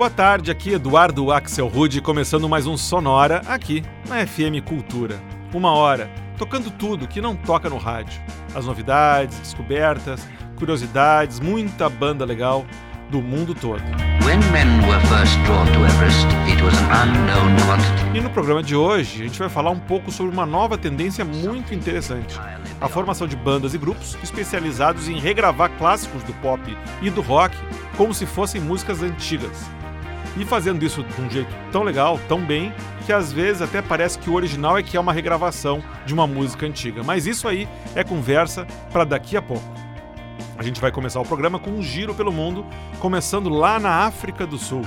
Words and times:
Boa 0.00 0.08
tarde, 0.08 0.50
aqui 0.50 0.72
Eduardo 0.72 1.30
Axel 1.30 1.68
Rude, 1.68 2.00
começando 2.00 2.48
mais 2.48 2.66
um 2.66 2.74
Sonora 2.74 3.42
aqui 3.46 3.84
na 4.08 4.26
FM 4.26 4.64
Cultura. 4.64 5.20
Uma 5.52 5.72
hora, 5.72 6.10
tocando 6.38 6.70
tudo 6.70 7.06
que 7.06 7.20
não 7.20 7.36
toca 7.36 7.68
no 7.68 7.76
rádio. 7.76 8.18
As 8.54 8.64
novidades, 8.64 9.38
descobertas, 9.38 10.26
curiosidades, 10.56 11.38
muita 11.38 11.90
banda 11.90 12.24
legal 12.24 12.64
do 13.10 13.20
mundo 13.20 13.54
todo. 13.54 13.82
e 18.14 18.22
no 18.22 18.30
programa 18.30 18.62
de 18.62 18.74
hoje, 18.74 19.20
a 19.20 19.26
gente 19.26 19.38
vai 19.38 19.50
falar 19.50 19.70
um 19.70 19.80
pouco 19.80 20.10
sobre 20.10 20.32
uma 20.32 20.46
nova 20.46 20.78
tendência 20.78 21.26
muito 21.26 21.74
interessante: 21.74 22.40
a 22.80 22.88
formação 22.88 23.28
de 23.28 23.36
bandas 23.36 23.74
e 23.74 23.78
grupos 23.78 24.16
especializados 24.22 25.08
em 25.08 25.20
regravar 25.20 25.70
clássicos 25.76 26.22
do 26.22 26.32
pop 26.40 26.74
e 27.02 27.10
do 27.10 27.20
rock 27.20 27.54
como 27.98 28.14
se 28.14 28.24
fossem 28.24 28.62
músicas 28.62 29.02
antigas 29.02 29.68
e 30.36 30.44
fazendo 30.44 30.84
isso 30.84 31.02
de 31.02 31.20
um 31.20 31.30
jeito 31.30 31.54
tão 31.72 31.82
legal, 31.82 32.18
tão 32.28 32.40
bem, 32.40 32.72
que 33.06 33.12
às 33.12 33.32
vezes 33.32 33.62
até 33.62 33.82
parece 33.82 34.18
que 34.18 34.30
o 34.30 34.34
original 34.34 34.78
é 34.78 34.82
que 34.82 34.96
é 34.96 35.00
uma 35.00 35.12
regravação 35.12 35.82
de 36.06 36.14
uma 36.14 36.26
música 36.26 36.66
antiga. 36.66 37.02
Mas 37.02 37.26
isso 37.26 37.48
aí 37.48 37.68
é 37.94 38.04
conversa 38.04 38.66
para 38.92 39.04
daqui 39.04 39.36
a 39.36 39.42
pouco. 39.42 39.64
A 40.56 40.62
gente 40.62 40.80
vai 40.80 40.92
começar 40.92 41.20
o 41.20 41.24
programa 41.24 41.58
com 41.58 41.70
um 41.70 41.82
giro 41.82 42.14
pelo 42.14 42.30
mundo, 42.30 42.66
começando 42.98 43.48
lá 43.48 43.80
na 43.80 44.04
África 44.04 44.46
do 44.46 44.58
Sul, 44.58 44.82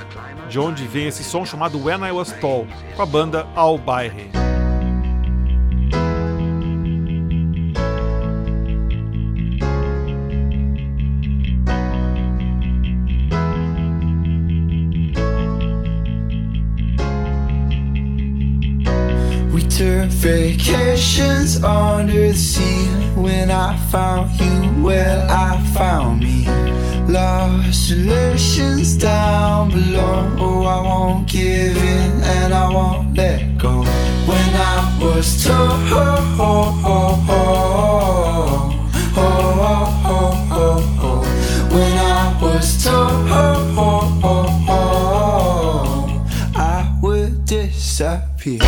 de 0.48 0.60
onde 0.60 0.86
vem 0.86 1.08
esse 1.08 1.24
som 1.24 1.44
chamado 1.46 1.84
When 1.84 2.08
I 2.08 2.12
Was 2.12 2.32
Tall, 2.34 2.68
com 2.96 3.02
a 3.02 3.06
banda 3.06 3.48
Al 3.56 3.78
Bayre. 3.80 4.30
vacations 20.12 21.64
under 21.64 22.28
the 22.30 22.34
sea. 22.34 22.88
When 23.16 23.52
I 23.52 23.78
found 23.92 24.32
you, 24.40 24.84
well, 24.84 25.30
I 25.30 25.62
found 25.74 26.22
me. 26.22 26.48
Lost 27.08 27.92
relations 27.92 28.96
down 28.96 29.70
below. 29.70 30.36
Oh, 30.40 30.64
I 30.64 30.82
won't 30.82 31.28
give 31.28 31.78
in 31.78 32.22
and 32.22 32.54
I 32.54 32.70
won't 32.74 33.16
let 33.16 33.58
go. 33.58 33.84
When 34.26 34.56
I 34.56 35.00
was 35.02 35.44
told, 35.44 35.58
oh, 35.60 36.38
oh, 36.40 36.84
oh, 36.86 37.24
oh, 39.16 39.18
oh, 39.18 40.04
oh, 40.06 41.00
oh, 41.02 41.22
when 41.76 41.98
I 41.98 42.40
was 42.42 42.84
told, 42.84 43.12
oh, 43.30 43.76
oh, 43.78 44.22
oh, 44.24 44.66
oh, 44.70 46.52
I 46.56 46.98
would 47.02 47.46
disappear. 47.46 48.60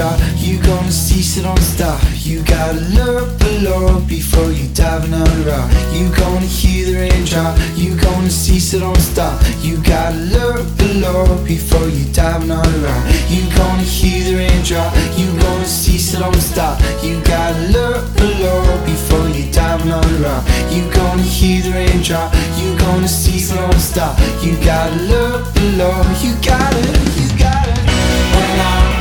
shot. 0.00 0.18
You 0.36 0.56
gonna 0.62 0.90
cease 0.90 1.36
it 1.36 1.44
on 1.44 1.60
stop. 1.60 2.00
You 2.14 2.42
gotta 2.44 2.80
look 2.96 3.38
below 3.38 4.00
before 4.00 4.50
you 4.50 4.66
dive 4.72 5.04
another 5.04 5.42
rock. 5.50 5.68
You 5.92 6.08
gonna 6.16 6.50
hear 6.58 6.86
the 6.86 6.94
rain 7.02 7.24
drop. 7.24 7.52
You 7.76 7.90
gonna 8.00 8.30
cease 8.30 8.72
it 8.72 8.82
on 8.82 8.98
stop. 8.98 9.36
You 9.60 9.76
gotta 9.82 10.16
look 10.36 10.64
below 10.78 11.24
before 11.44 11.88
you 11.88 12.04
dive 12.12 12.42
another 12.44 12.78
rock. 12.86 13.04
You 13.28 13.42
gonna 13.60 13.82
hear 13.96 14.20
the 14.24 14.34
raindrop 14.40 14.90
You 15.18 15.28
gonna 15.44 15.66
cease 15.66 16.14
it 16.14 16.22
on 16.22 16.40
stop. 16.52 16.80
You 17.04 17.20
gotta 17.24 17.60
look 17.76 18.02
below 18.16 18.62
before 18.86 19.28
you 19.36 19.52
dive 19.52 19.82
another 19.82 20.16
rock. 20.24 20.42
You 20.72 20.82
gonna 20.98 21.22
hear 21.22 21.60
the 21.62 21.72
rain 21.72 22.00
drop. 22.02 22.32
You 22.58 22.68
gonna 22.78 23.08
cease 23.08 23.52
it 23.52 23.58
on 23.58 23.78
stop. 23.78 24.18
You 24.42 24.52
gotta 24.64 24.96
look 25.12 25.52
below. 25.54 25.96
You 26.24 26.32
gotta, 26.40 26.82
you 27.20 27.28
gotta 27.38 27.89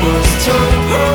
was 0.01 0.45
too 0.45 1.08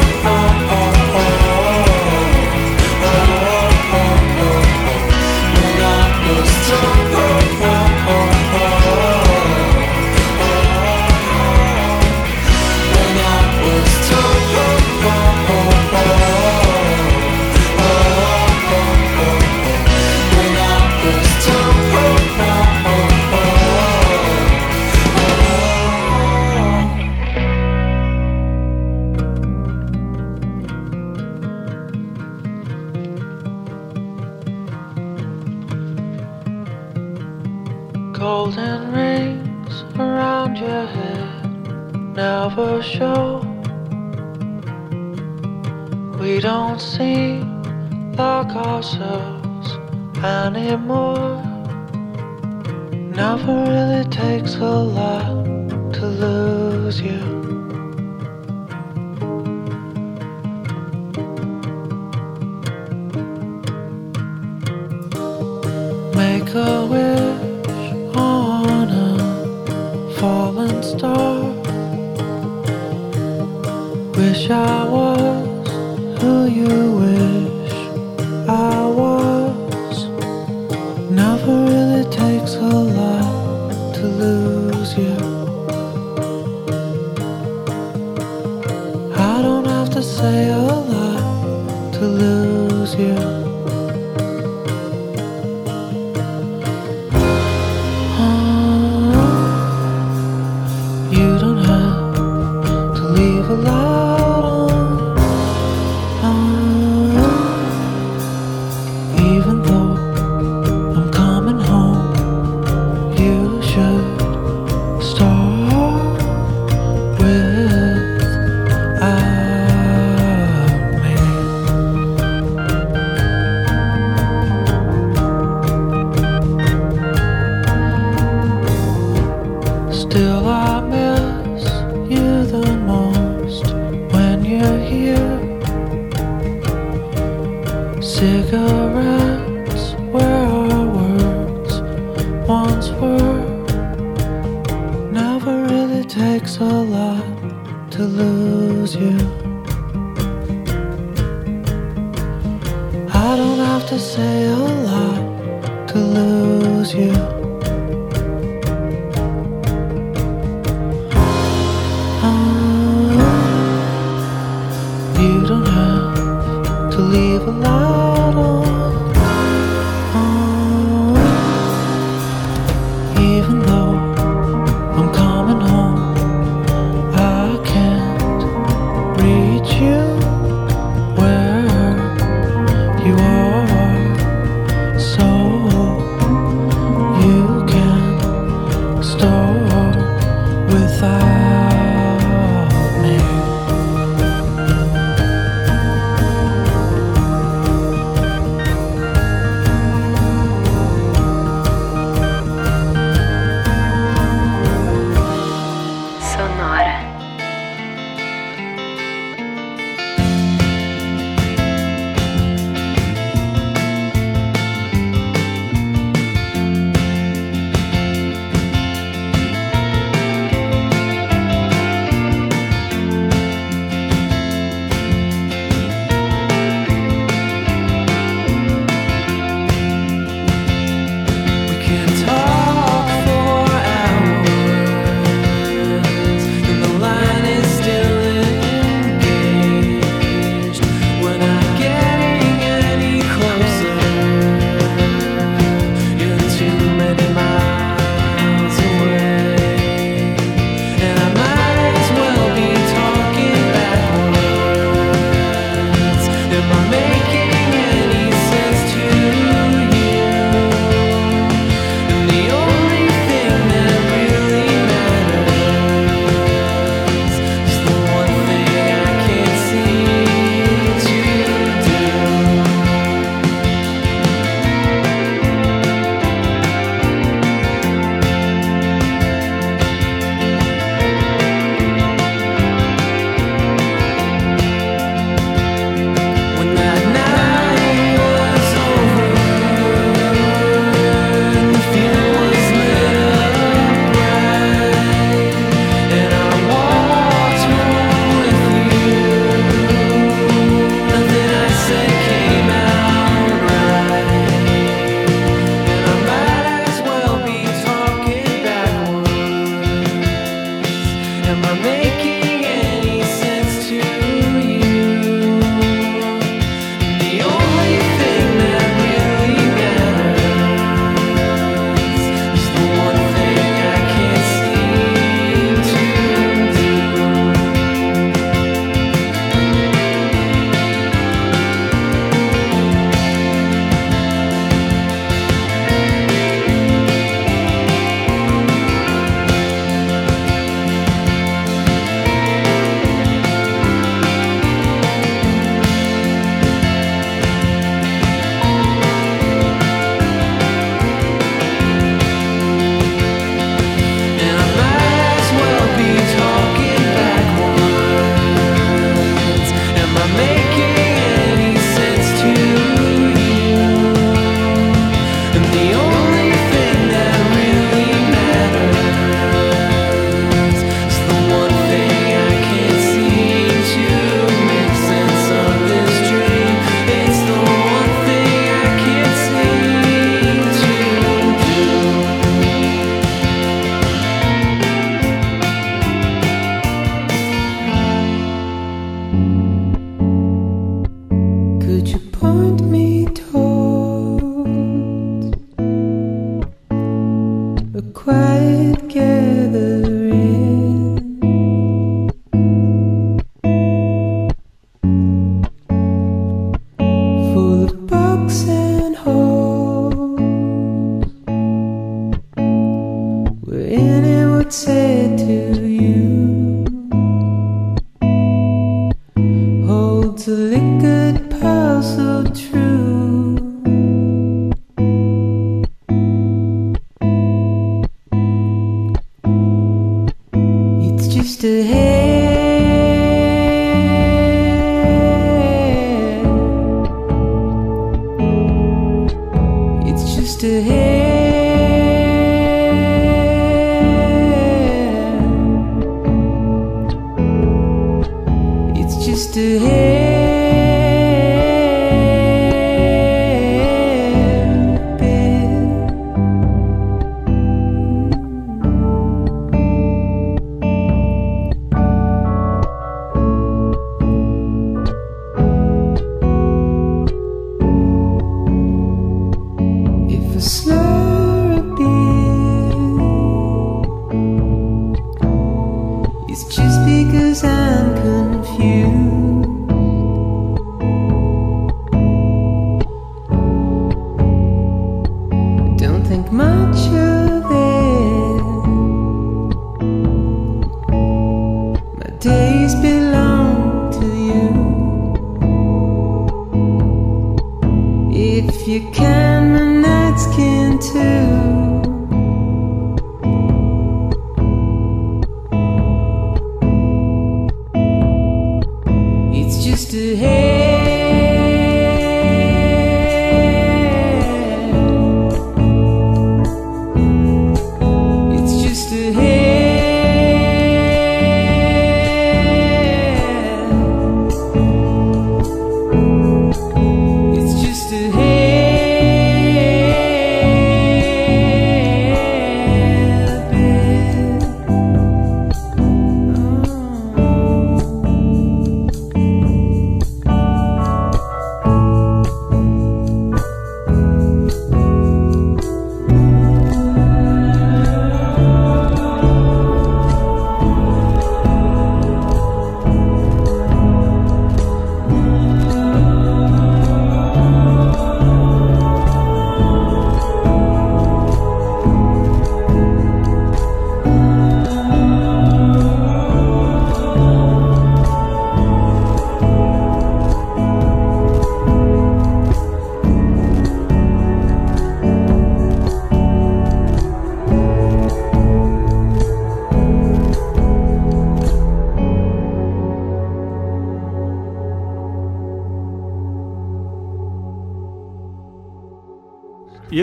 E 431.66 432.83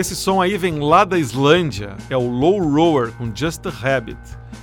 esse 0.02 0.16
som 0.16 0.42
aí 0.42 0.58
vem 0.58 0.80
lá 0.80 1.04
da 1.04 1.16
Islândia, 1.16 1.96
é 2.10 2.16
o 2.16 2.28
Low 2.28 2.60
Roar 2.60 3.12
com 3.12 3.30
Just 3.32 3.64
a 3.66 3.68
Habit. 3.70 4.18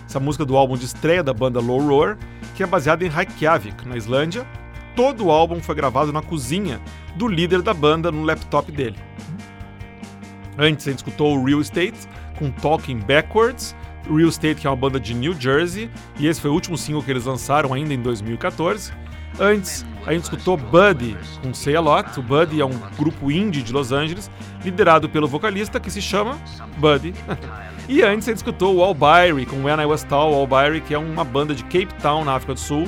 Essa 0.06 0.20
música 0.20 0.44
do 0.44 0.58
álbum 0.58 0.76
de 0.76 0.84
estreia 0.84 1.24
da 1.24 1.34
banda 1.34 1.62
Low 1.62 1.80
Roar, 1.80 2.18
que 2.56 2.62
é 2.62 2.68
baseada 2.68 3.06
em 3.06 3.10
Reykjavik, 3.10 3.88
na 3.88 3.96
Islândia. 3.96 4.46
Todo 4.98 5.28
o 5.28 5.32
álbum 5.32 5.62
foi 5.62 5.76
gravado 5.76 6.12
na 6.12 6.22
cozinha 6.22 6.82
do 7.16 7.26
líder 7.26 7.62
da 7.62 7.74
banda 7.74 8.12
no 8.12 8.24
laptop 8.24 8.70
dele. 8.70 8.98
Antes 10.58 10.86
a 10.86 10.92
gente 10.92 11.00
escutou 11.00 11.38
o 11.38 11.46
Real 11.46 11.62
Estate 11.62 11.98
com 12.38 12.52
Talking 12.52 13.00
Backwards, 13.00 13.74
Real 14.14 14.28
Estate 14.28 14.56
que 14.56 14.68
é 14.68 14.70
uma 14.70 14.76
banda 14.76 15.00
de 15.00 15.14
New 15.14 15.40
Jersey, 15.40 15.90
e 16.20 16.28
esse 16.28 16.42
foi 16.42 16.50
o 16.50 16.54
último 16.54 16.78
single 16.78 17.02
que 17.02 17.12
eles 17.12 17.24
lançaram 17.24 17.74
ainda 17.74 17.94
em 17.94 18.02
2014. 18.02 18.92
Antes, 19.40 19.86
a 20.06 20.12
gente 20.12 20.24
escutou 20.24 20.58
Buddy 20.58 21.18
com 21.42 21.54
Say 21.54 21.74
A 21.74 21.80
Lot. 21.80 22.20
O 22.20 22.24
Buddy 22.24 22.60
é 22.60 22.66
um 22.66 22.78
grupo 22.98 23.32
indie 23.32 23.64
de 23.64 23.72
Los 23.72 23.94
Angeles, 23.94 24.30
liderado 24.66 25.08
pelo 25.08 25.30
vocalista 25.30 25.80
que 25.80 25.90
se 25.90 26.02
chama 26.02 26.38
Buddy. 26.78 27.14
e 27.88 28.02
antes 28.02 28.28
a 28.28 28.32
gente 28.32 28.38
escutou 28.38 28.76
o 28.76 28.84
Albyri 28.84 29.46
com 29.46 29.64
When 29.64 29.82
I 29.82 29.86
Was 29.86 30.04
Tall, 30.04 30.46
que 30.86 30.94
é 30.94 30.98
uma 30.98 31.24
banda 31.24 31.56
de 31.56 31.64
Cape 31.64 31.94
Town, 32.02 32.26
na 32.26 32.34
África 32.34 32.54
do 32.54 32.60
Sul, 32.60 32.86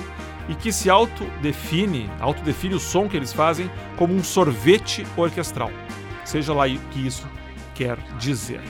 e 0.50 0.56
que 0.56 0.74
se 0.74 0.90
autodefine, 0.90 2.10
autodefine 2.20 2.76
o 2.76 2.80
som 2.80 3.08
que 3.08 3.16
eles 3.16 3.32
fazem 3.32 3.72
como 3.96 4.14
um 4.14 4.24
sorvete 4.24 5.08
orquestral. 5.16 5.72
Seja 6.26 6.54
lá 6.54 6.68
o 6.68 6.80
que 6.92 7.08
isso 7.08 7.26
quer 7.74 7.98
dizer. 8.20 8.62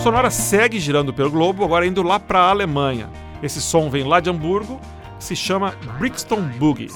Sonora 0.00 0.30
segue 0.30 0.78
girando 0.78 1.12
pelo 1.12 1.30
globo, 1.30 1.64
agora 1.64 1.84
indo 1.84 2.02
lá 2.02 2.20
para 2.20 2.38
a 2.38 2.50
Alemanha. 2.50 3.10
Esse 3.42 3.60
som 3.60 3.88
vem 3.88 4.04
lá 4.04 4.20
de 4.20 4.30
Hamburgo, 4.30 4.80
se 5.20 5.34
chama 5.34 5.74
Brixton 5.98 6.50
Boogie. 6.58 6.88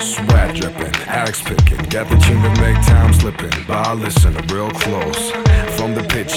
Sweat 0.00 0.54
dripping, 0.54 0.94
axe 1.06 1.42
picking, 1.42 1.78
got 1.88 2.08
the 2.08 2.16
tune 2.18 2.42
to 2.42 2.60
make 2.60 2.76
time 2.86 3.12
slipping. 3.14 3.50
But 3.66 3.86
I 3.86 3.94
listen 3.94 4.34
real 4.48 4.70
close. 4.70 5.47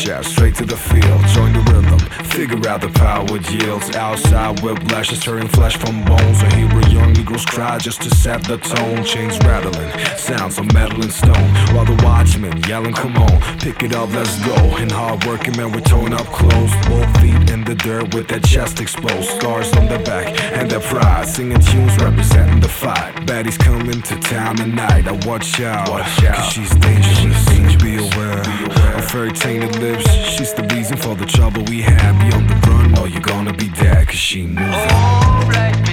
From 0.02 0.10
the 0.10 0.16
pitch 0.16 0.26
shaft 0.26 0.26
straight 0.30 0.56
to 0.56 0.66
the 0.66 0.78
field, 0.78 1.22
join 1.28 1.54
the 1.54 1.60
rhythm, 1.72 2.00
figure 2.26 2.70
out 2.70 2.82
the 2.82 2.90
power 2.90 3.26
it 3.36 3.50
yields. 3.52 3.96
Outside 3.96 4.60
whiplash 4.62 5.12
is 5.12 5.20
turning 5.20 5.48
flesh 5.48 5.78
from 5.78 6.04
bones. 6.06 6.42
I 6.44 6.56
hear 6.56 6.68
a 6.68 6.90
young 6.90 7.14
Negroes 7.14 7.46
cry 7.46 7.78
just 7.78 8.02
to 8.04 8.10
set 8.16 8.44
the 8.44 8.58
tone. 8.58 9.04
Chains 9.04 9.38
rattling, 9.40 9.92
sounds 10.18 10.58
of 10.58 10.72
metal 10.74 11.02
and 11.02 11.12
stone. 11.12 11.50
While 11.74 11.86
the 11.86 12.00
watchmen 12.04 12.62
yelling, 12.64 12.94
come 12.94 13.16
on, 13.18 13.42
pick 13.60 13.84
it 13.84 13.96
up, 13.96 14.10
let's 14.14 14.38
go. 14.46 14.56
And 14.78 14.92
hard 14.92 15.24
working 15.26 15.56
men 15.58 15.72
with 15.72 15.86
tone 15.86 16.14
up 16.14 16.28
clothes. 16.28 16.74
Both 16.88 17.22
feet 17.22 17.50
in 17.50 17.64
the 17.64 17.76
dirt 17.76 18.14
with 18.14 18.28
their 18.28 18.40
chest 18.40 18.80
exposed. 18.80 19.30
Scars 19.38 19.72
on 19.76 19.88
their 19.88 20.04
back 20.04 20.28
and 20.54 20.70
their 20.70 20.82
pride. 20.82 21.28
Singing 21.28 21.60
tunes 21.60 21.96
representing 21.98 22.60
the 22.60 22.70
fight. 22.70 23.16
Baddies 23.28 23.60
coming 23.60 24.02
to 24.02 24.16
town 24.20 24.56
tonight. 24.56 25.08
I 25.08 25.14
watch 25.28 25.60
out, 25.62 25.90
watch 25.90 26.24
out. 26.24 26.36
Cause 26.36 26.54
she's 26.54 26.76
dangerous. 26.76 27.52
Be 27.82 27.98
aware. 27.98 28.44
Be 28.44 28.66
aware. 28.66 28.81
Her 29.12 29.30
tainted 29.30 29.78
lips. 29.80 30.10
She's 30.10 30.54
the 30.54 30.64
reason 30.74 30.96
for 30.96 31.16
the 31.16 31.26
trouble 31.26 31.64
we 31.66 31.82
have. 31.82 32.18
Be 32.22 32.34
on 32.34 32.48
the 32.48 32.56
run 32.66 32.98
or 32.98 33.10
you're 33.10 33.20
gonna 33.20 33.52
be 33.52 33.68
dead. 33.68 34.08
Cause 34.08 34.16
she 34.16 34.48
moving. 34.48 34.64
Oh, 34.64 35.91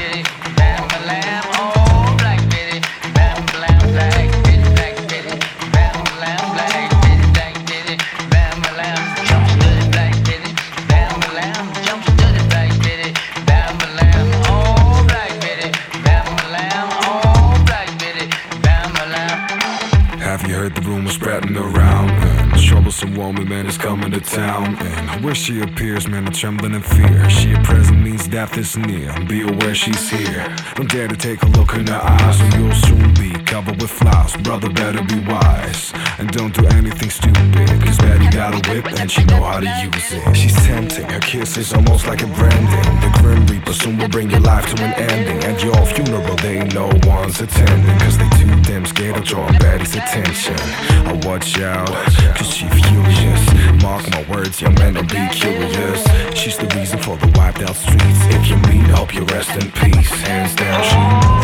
she 25.48 25.62
appears, 25.62 26.06
man, 26.06 26.26
I'm 26.26 26.32
trembling 26.34 26.74
in 26.74 26.82
fear. 26.82 27.30
She 27.30 27.54
a 27.54 27.58
present 27.62 28.02
means 28.02 28.28
death 28.28 28.58
is 28.58 28.76
near. 28.76 29.10
Be 29.24 29.40
aware 29.40 29.74
she's 29.74 30.10
here. 30.10 30.44
Don't 30.74 30.90
dare 30.90 31.08
to 31.08 31.16
take 31.16 31.42
a 31.42 31.46
look 31.46 31.72
in 31.72 31.86
her 31.86 32.02
eyes, 32.02 32.38
or 32.42 32.58
you'll 32.58 32.74
soon 32.74 33.14
be 33.14 33.32
covered 33.44 33.80
with 33.80 33.90
flies. 33.90 34.36
Brother, 34.36 34.68
better 34.68 35.02
be 35.04 35.18
wise. 35.20 35.94
And 36.18 36.30
don't 36.32 36.52
do 36.52 36.66
anything 36.66 37.08
stupid. 37.08 37.54
Cause 37.80 37.96
Betty 37.96 38.28
got 38.28 38.52
a 38.52 38.70
whip 38.70 38.84
and 39.00 39.10
she 39.10 39.24
know 39.24 39.42
how 39.42 39.60
to 39.60 39.70
use 39.86 40.12
it. 40.12 40.36
She's 40.36 40.54
tempting, 40.66 41.08
her 41.08 41.20
kiss 41.20 41.56
is 41.56 41.72
almost 41.72 42.06
like 42.06 42.20
a 42.22 42.26
branding. 42.26 42.88
The 43.00 43.10
Grim 43.18 43.46
Reaper 43.46 43.72
soon 43.72 43.96
will 43.96 44.08
bring 44.10 44.28
your 44.28 44.40
life 44.40 44.66
to 44.74 44.82
an 44.84 44.92
ending. 45.10 45.42
At 45.44 45.64
your 45.64 45.80
funeral, 45.86 46.36
they 46.36 46.58
ain't 46.58 46.74
no 46.74 46.90
one's 47.04 47.40
attending. 47.40 47.98
Cause 48.00 48.18
they 48.18 48.28
too 48.36 48.54
damn 48.78 48.86
scared 48.86 49.16
of 49.16 49.24
drawing 49.24 49.54
baddies' 49.54 49.96
attention. 49.96 50.54
I 51.06 51.12
watch 51.26 51.58
out, 51.60 51.88
cause 52.36 52.54
she 52.54 52.68
furious. 52.68 53.82
Mark 53.82 54.08
my 54.10 54.24
words, 54.30 54.60
young 54.60 54.74
man, 54.74 54.94
don't 54.94 55.08
be 55.08 55.28
curious. 55.32 56.04
She's 56.38 56.56
the 56.56 56.72
reason 56.76 56.98
for 57.00 57.16
the 57.16 57.26
wiped 57.36 57.62
out 57.62 57.74
streets. 57.74 58.20
If 58.36 58.48
you 58.48 58.56
mean, 58.68 58.84
hope 58.84 59.14
you 59.14 59.24
rest 59.24 59.50
in 59.56 59.70
peace. 59.72 60.10
Hands 60.10 60.54
down, 60.54 60.84
she. 60.84 61.38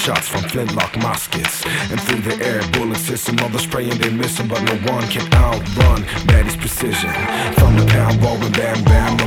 Shots 0.00 0.28
from 0.28 0.40
flintlock 0.48 0.96
muskets. 1.02 1.62
And 1.90 2.00
through 2.00 2.22
the 2.22 2.42
air, 2.42 2.62
bullets 2.72 3.06
hiss 3.06 3.20
some 3.20 3.38
other 3.40 3.58
praying 3.68 3.98
they 3.98 4.10
miss 4.10 4.38
them, 4.38 4.48
but 4.48 4.62
no 4.62 4.74
one 4.90 5.06
can 5.08 5.28
outrun 5.34 6.02
Betty's 6.26 6.56
precision. 6.56 7.12
From 7.60 7.76
the 7.76 7.84
pound 7.86 8.22
rolling, 8.22 8.52
bam, 8.52 8.82
bam, 8.84 9.19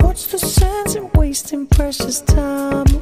What's 0.00 0.26
the 0.26 0.38
sense 0.38 0.94
in 0.94 1.08
wasting 1.14 1.66
precious 1.68 2.20
time? 2.20 2.97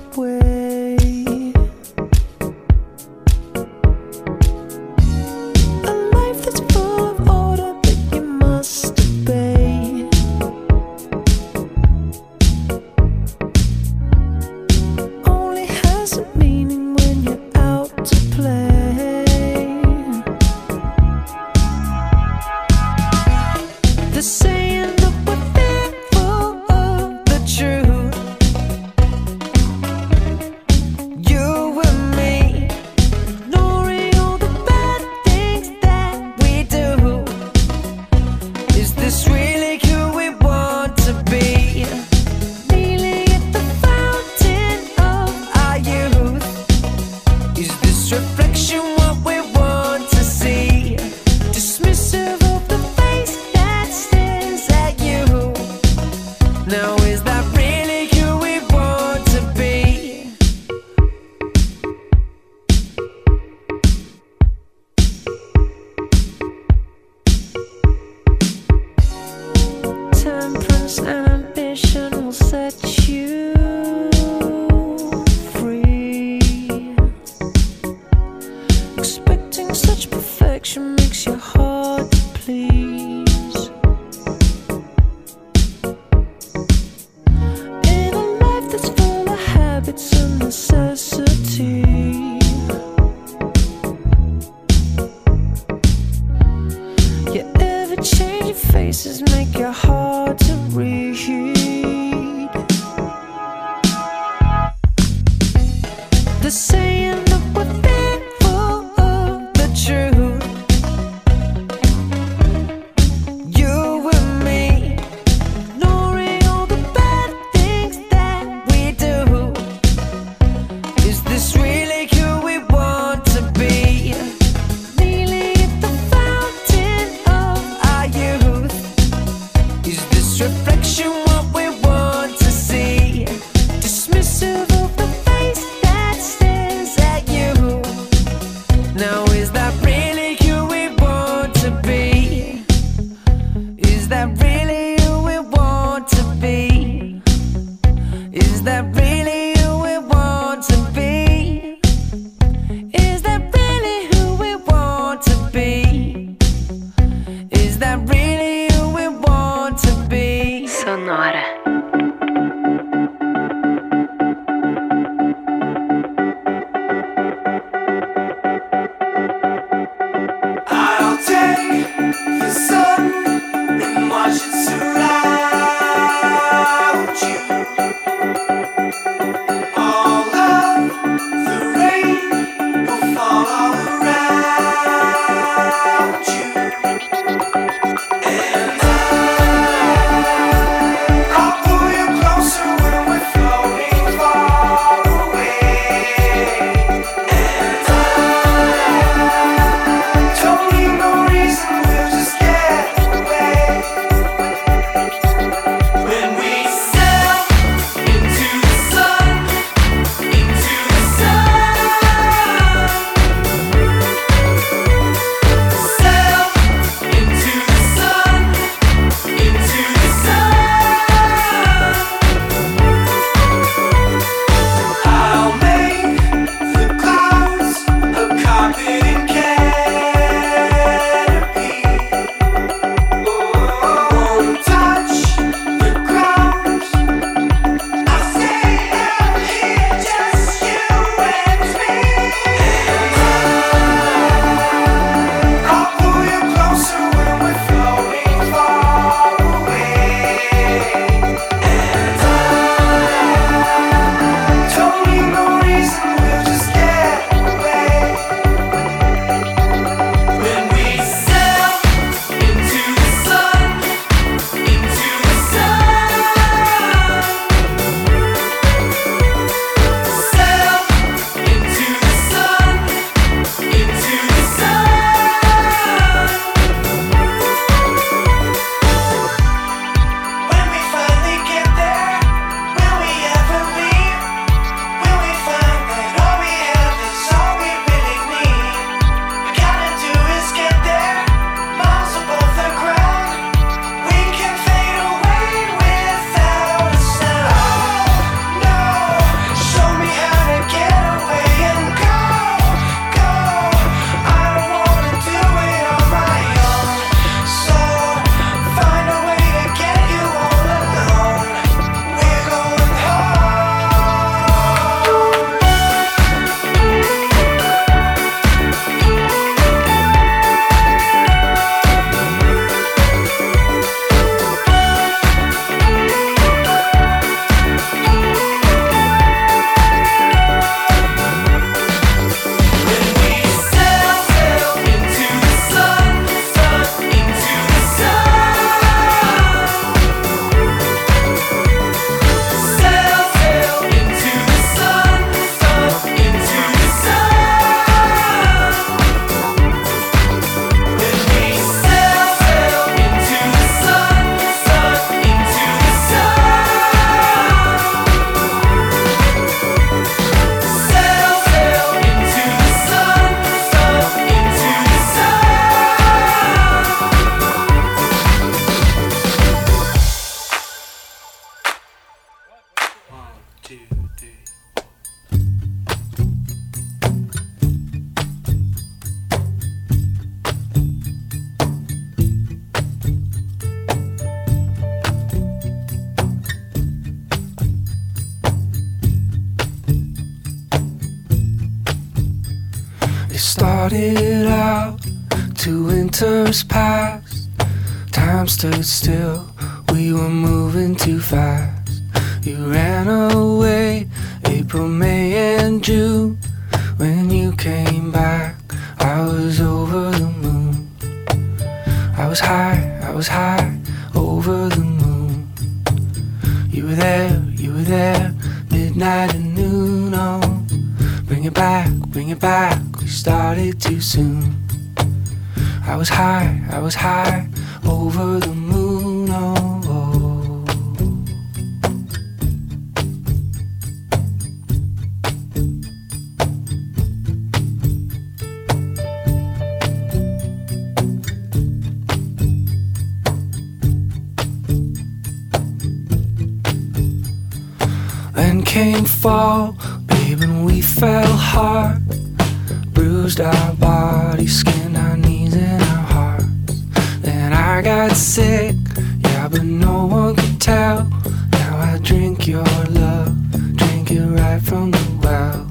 Our 453.56 453.74
bodies, 453.74 454.60
skinned 454.60 454.96
our 454.96 455.16
knees 455.16 455.54
and 455.54 455.82
our 455.82 456.06
hearts. 456.14 456.80
Then 457.20 457.52
I 457.52 457.82
got 457.82 458.12
sick, 458.12 458.74
yeah, 459.20 459.48
but 459.48 459.62
no 459.62 460.06
one 460.06 460.36
could 460.36 460.60
tell. 460.60 461.04
Now 461.52 461.78
I 461.78 461.98
drink 462.02 462.46
your 462.46 462.64
love, 462.90 463.34
drink 463.76 464.10
it 464.10 464.20
right 464.20 464.60
from 464.62 464.90
the 464.90 465.04
well. 465.22 465.66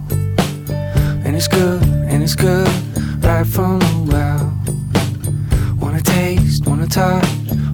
And 1.26 1.36
it's 1.36 1.48
good, 1.48 1.84
and 1.84 2.24
it's 2.24 2.36
good, 2.36 2.70
right 3.24 3.48
from 3.48 3.80
the 3.80 4.06
well. 4.12 4.46
Wanna 5.80 6.02
taste, 6.02 6.66
wanna 6.68 6.88
touch, 6.88 7.28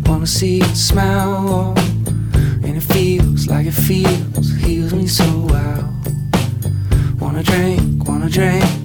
wanna 0.05 0.27
see 0.27 0.61
and 0.61 0.77
smell. 0.77 1.73
And 2.63 2.77
it 2.77 2.83
feels 2.83 3.47
like 3.47 3.65
it 3.65 3.73
feels, 3.89 4.51
heals 4.57 4.93
me 4.93 5.07
so 5.07 5.25
well. 5.49 5.83
Wanna 7.19 7.43
drink, 7.43 8.07
wanna 8.07 8.29
drink, 8.29 8.80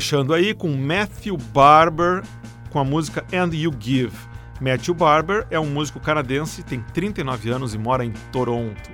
fechando 0.00 0.32
aí 0.32 0.54
com 0.54 0.74
Matthew 0.74 1.36
Barber 1.52 2.22
com 2.70 2.78
a 2.78 2.84
música 2.84 3.22
And 3.34 3.50
You 3.52 3.70
Give. 3.78 4.16
Matthew 4.58 4.94
Barber 4.94 5.46
é 5.50 5.60
um 5.60 5.66
músico 5.66 6.00
canadense, 6.00 6.62
tem 6.62 6.80
39 6.94 7.50
anos 7.50 7.74
e 7.74 7.78
mora 7.78 8.02
em 8.02 8.10
Toronto. 8.32 8.90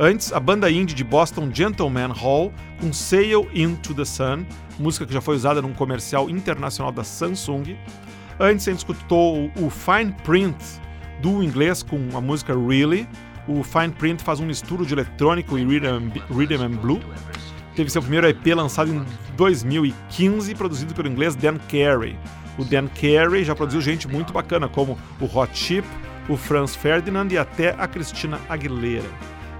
Antes, 0.00 0.32
a 0.32 0.40
banda 0.40 0.68
indie 0.68 0.96
de 0.96 1.04
Boston 1.04 1.48
Gentleman 1.54 2.08
Hall 2.08 2.52
com 2.80 2.92
Sail 2.92 3.48
Into 3.54 3.94
the 3.94 4.04
Sun, 4.04 4.44
música 4.80 5.06
que 5.06 5.12
já 5.12 5.20
foi 5.20 5.36
usada 5.36 5.62
num 5.62 5.72
comercial 5.72 6.28
internacional 6.28 6.90
da 6.90 7.04
Samsung. 7.04 7.76
Antes, 8.40 8.66
a 8.66 8.72
gente 8.72 8.80
escutou 8.80 9.48
o 9.60 9.70
Fine 9.70 10.12
Print 10.24 10.56
do 11.20 11.40
inglês 11.40 11.84
com 11.84 12.08
a 12.16 12.20
música 12.20 12.52
Really. 12.52 13.08
O 13.46 13.62
Fine 13.62 13.90
Print 13.90 14.24
faz 14.24 14.40
um 14.40 14.46
misturo 14.46 14.84
de 14.84 14.92
eletrônico 14.92 15.56
e 15.56 15.64
rhythm, 15.64 16.10
rhythm 16.36 16.64
and 16.64 16.80
blue 16.80 17.00
teve 17.74 17.90
seu 17.90 18.02
primeiro 18.02 18.28
EP 18.28 18.46
lançado 18.54 18.90
em 18.92 19.04
2015, 19.36 20.54
produzido 20.54 20.94
pelo 20.94 21.08
inglês 21.08 21.34
Dan 21.34 21.58
Carey. 21.70 22.16
O 22.58 22.64
Dan 22.64 22.86
Carey 22.88 23.44
já 23.44 23.54
produziu 23.54 23.80
gente 23.80 24.06
muito 24.06 24.32
bacana, 24.32 24.68
como 24.68 24.98
o 25.20 25.38
Hot 25.38 25.56
Chip, 25.56 25.86
o 26.28 26.36
Franz 26.36 26.76
Ferdinand 26.76 27.28
e 27.30 27.38
até 27.38 27.74
a 27.78 27.86
Cristina 27.86 28.38
Aguilera. 28.48 29.08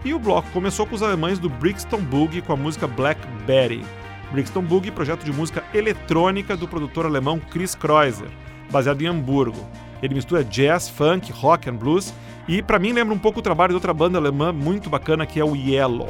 E 0.04 0.12
o 0.12 0.18
bloco 0.18 0.50
começou 0.50 0.86
com 0.86 0.94
os 0.94 1.02
alemães 1.02 1.38
do 1.38 1.48
Brixton 1.48 2.00
Boogie 2.00 2.42
com 2.42 2.52
a 2.52 2.56
música 2.56 2.86
Black 2.86 3.20
Betty. 3.46 3.84
Brixton 4.32 4.62
Boogie, 4.62 4.90
projeto 4.90 5.24
de 5.24 5.32
música 5.32 5.62
eletrônica 5.72 6.56
do 6.56 6.66
produtor 6.66 7.06
alemão 7.06 7.38
Chris 7.38 7.74
Kreuzer, 7.74 8.28
baseado 8.70 9.02
em 9.02 9.06
Hamburgo. 9.06 9.68
Ele 10.02 10.14
mistura 10.14 10.42
jazz, 10.42 10.88
funk, 10.88 11.30
rock 11.30 11.70
and 11.70 11.76
blues 11.76 12.12
e 12.48 12.62
para 12.62 12.78
mim 12.78 12.92
lembra 12.92 13.14
um 13.14 13.18
pouco 13.18 13.40
o 13.40 13.42
trabalho 13.42 13.70
de 13.70 13.74
outra 13.76 13.94
banda 13.94 14.18
alemã 14.18 14.52
muito 14.52 14.90
bacana 14.90 15.26
que 15.26 15.38
é 15.38 15.44
o 15.44 15.54
Yellow. 15.54 16.08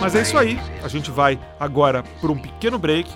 Mas 0.00 0.14
é 0.14 0.22
isso 0.22 0.36
aí. 0.36 0.58
A 0.82 0.88
gente 0.88 1.10
vai 1.10 1.38
agora 1.58 2.02
por 2.20 2.30
um 2.30 2.36
pequeno 2.36 2.78
break 2.78 3.10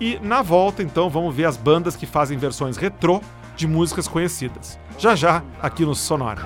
e 0.00 0.18
na 0.20 0.42
volta 0.42 0.82
então 0.82 1.08
vamos 1.08 1.34
ver 1.34 1.44
as 1.44 1.56
bandas 1.56 1.96
que 1.96 2.06
fazem 2.06 2.36
versões 2.36 2.76
retrô 2.76 3.20
de 3.56 3.66
músicas 3.66 4.08
conhecidas. 4.08 4.78
Já 4.98 5.14
já 5.14 5.42
aqui 5.62 5.84
no 5.84 5.94
Sonora. 5.94 6.42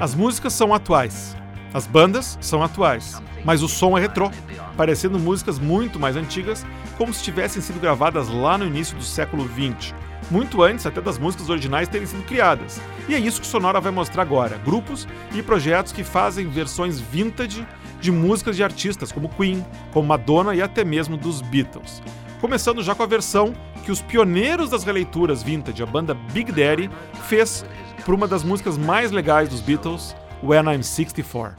As 0.00 0.14
músicas 0.14 0.52
são 0.52 0.74
atuais, 0.74 1.36
as 1.74 1.86
bandas 1.86 2.38
são 2.40 2.62
atuais, 2.62 3.20
mas 3.44 3.62
o 3.62 3.68
som 3.68 3.96
é 3.96 4.00
retrô, 4.00 4.30
parecendo 4.76 5.18
músicas 5.18 5.58
muito 5.58 5.98
mais 5.98 6.16
antigas, 6.16 6.66
como 6.98 7.12
se 7.12 7.22
tivessem 7.22 7.62
sido 7.62 7.80
gravadas 7.80 8.28
lá 8.28 8.58
no 8.58 8.66
início 8.66 8.96
do 8.96 9.02
século 9.02 9.48
XX, 9.48 9.94
muito 10.30 10.62
antes 10.62 10.86
até 10.86 11.00
das 11.00 11.18
músicas 11.18 11.48
originais 11.50 11.88
terem 11.88 12.06
sido 12.06 12.22
criadas. 12.24 12.80
E 13.08 13.14
é 13.14 13.18
isso 13.18 13.40
que 13.40 13.46
Sonora 13.46 13.80
vai 13.80 13.92
mostrar 13.92 14.22
agora: 14.22 14.58
grupos 14.58 15.08
e 15.34 15.42
projetos 15.42 15.92
que 15.92 16.04
fazem 16.04 16.48
versões 16.48 17.00
vintage 17.00 17.66
de 18.00 18.10
músicas 18.10 18.56
de 18.56 18.64
artistas 18.64 19.12
como 19.12 19.28
Queen, 19.28 19.64
como 19.92 20.08
Madonna 20.08 20.54
e 20.54 20.62
até 20.62 20.84
mesmo 20.84 21.16
dos 21.16 21.40
Beatles. 21.40 22.02
Começando 22.40 22.82
já 22.82 22.94
com 22.94 23.02
a 23.02 23.06
versão 23.06 23.54
que 23.84 23.92
os 23.92 24.02
pioneiros 24.02 24.70
das 24.70 24.84
releituras 24.84 25.42
vintage, 25.42 25.82
a 25.82 25.86
banda 25.86 26.14
Big 26.32 26.50
Daddy, 26.50 26.90
fez 27.28 27.64
para 28.04 28.14
uma 28.14 28.26
das 28.26 28.42
músicas 28.42 28.76
mais 28.76 29.10
legais 29.10 29.48
dos 29.48 29.60
Beatles, 29.60 30.14
When 30.42 30.66
I'm 30.66 30.82
64. 30.82 31.56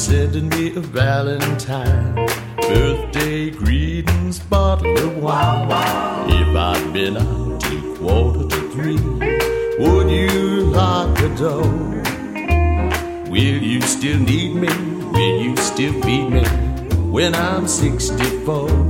Sending 0.00 0.48
me 0.48 0.74
a 0.74 0.80
Valentine. 0.80 2.14
Birthday 2.56 3.50
greetings, 3.50 4.38
bottle 4.38 4.96
of 4.98 5.16
wine. 5.18 6.30
If 6.30 6.56
I'd 6.56 6.92
been 6.92 7.16
out 7.16 7.60
to 7.60 7.96
quarter 7.96 8.48
to 8.48 8.70
three, 8.70 8.98
would 9.78 10.10
you 10.10 10.62
lock 10.62 11.16
the 11.18 11.28
door? 11.36 11.62
Will 13.30 13.62
you 13.62 13.80
still 13.82 14.18
need 14.18 14.54
me? 14.54 14.68
Will 15.12 15.42
you 15.42 15.56
still 15.58 15.92
feed 16.02 16.30
me 16.30 16.44
when 17.10 17.34
I'm 17.34 17.68
64? 17.68 18.89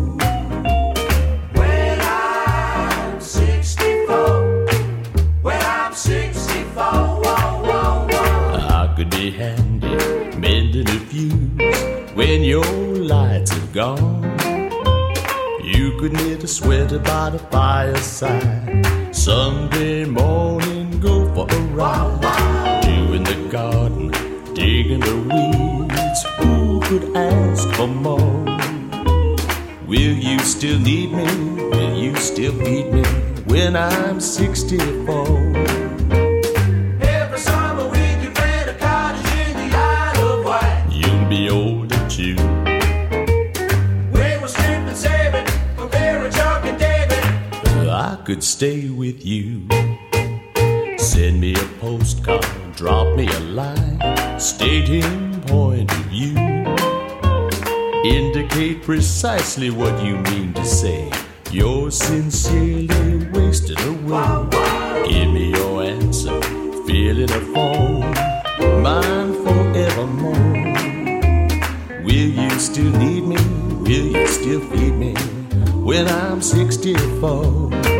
Knit 16.90 17.05
by 17.05 17.31
the 17.31 17.38
fireside. 17.38 19.14
Sunday 19.14 20.05
morning, 20.05 21.00
go 21.00 21.33
for 21.35 21.46
a 21.48 21.61
ride. 21.72 22.85
You 22.85 23.14
in 23.14 23.24
the 23.24 23.48
garden, 23.50 24.11
digging 24.55 25.00
the 25.00 25.16
weeds. 25.31 26.24
Who 26.38 26.81
could 26.81 27.16
ask 27.16 27.68
for 27.74 27.87
more? 27.87 28.44
Will 29.87 30.16
you 30.16 30.38
still 30.40 30.79
need 30.79 31.12
me? 31.12 31.24
Will 31.70 31.96
you 31.96 32.16
still 32.16 32.53
feed 32.53 32.92
me 32.92 33.05
when 33.46 33.76
I'm 33.76 34.20
64? 34.20 35.20
Indicate 58.05 58.83
precisely 58.83 59.69
what 59.69 60.03
you 60.03 60.17
mean 60.17 60.55
to 60.55 60.65
say. 60.65 61.13
You're 61.51 61.91
sincerely 61.91 63.29
wasted 63.31 63.79
away. 63.81 64.49
Give 65.07 65.31
me 65.31 65.51
your 65.51 65.83
answer, 65.83 66.41
fill 66.87 67.19
in 67.19 67.31
a 67.31 67.41
form, 67.53 68.01
mine 68.83 69.35
forevermore. 69.45 70.33
Will 72.03 72.31
you 72.41 72.51
still 72.59 72.91
need 72.91 73.25
me? 73.25 73.37
Will 73.83 74.17
you 74.17 74.27
still 74.29 74.61
feed 74.71 74.95
me 74.95 75.13
when 75.85 76.09
I'm 76.09 76.41
64? 76.41 78.00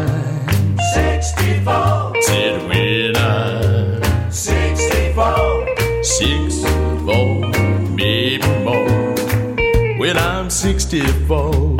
64, 10.91 11.77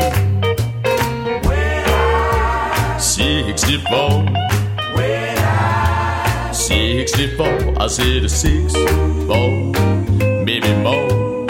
64, 2.97 4.25
64. 6.53 7.73
I 7.77 7.87
said 7.87 8.23
a 8.23 8.29
six, 8.29 8.71
four, 9.27 9.73
maybe 10.45 10.73
more. 10.75 11.45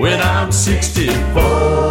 When 0.00 0.20
I'm 0.20 0.50
64. 0.50 1.89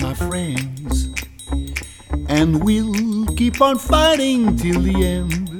My 0.00 0.14
friends, 0.14 1.08
and 2.28 2.62
we'll 2.64 3.26
keep 3.36 3.60
on 3.60 3.78
fighting 3.78 4.56
till 4.56 4.80
the 4.80 5.04
end. 5.04 5.50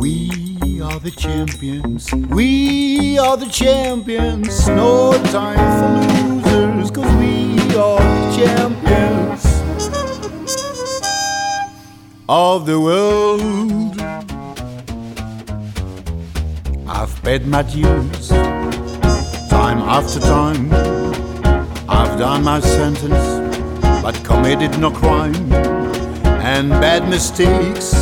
We 0.00 0.80
are 0.82 1.00
the 1.00 1.10
champions, 1.10 2.12
we 2.12 3.18
are 3.18 3.36
the 3.36 3.46
champions, 3.46 4.68
no 4.68 5.12
time 5.32 5.58
for 6.44 6.50
losers, 6.50 6.90
cause 6.90 7.14
we 7.16 7.56
are 7.76 7.98
the 7.98 8.36
champions 8.36 9.44
of 12.28 12.66
the 12.66 12.80
world. 12.80 14.00
I've 16.88 17.22
paid 17.22 17.46
my 17.46 17.62
dues 17.62 18.28
time 19.50 19.78
after 19.78 20.20
time. 20.20 21.25
I've 21.96 22.18
done 22.18 22.44
my 22.44 22.60
sentence, 22.60 23.24
but 24.02 24.14
committed 24.22 24.78
no 24.78 24.90
crime. 24.90 25.34
And 26.52 26.68
bad 26.68 27.08
mistakes, 27.08 27.94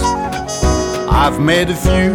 I've 1.22 1.38
made 1.40 1.70
a 1.70 1.76
few. 1.76 2.12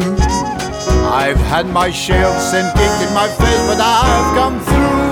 I've 1.08 1.38
had 1.38 1.68
my 1.68 1.90
share 1.90 2.26
of 2.26 2.42
sin 2.42 2.66
kicked 2.76 3.02
in 3.08 3.14
my 3.14 3.30
face, 3.30 3.64
but 3.70 3.80
I've 3.80 4.36
come 4.40 4.60
through. 4.68 5.10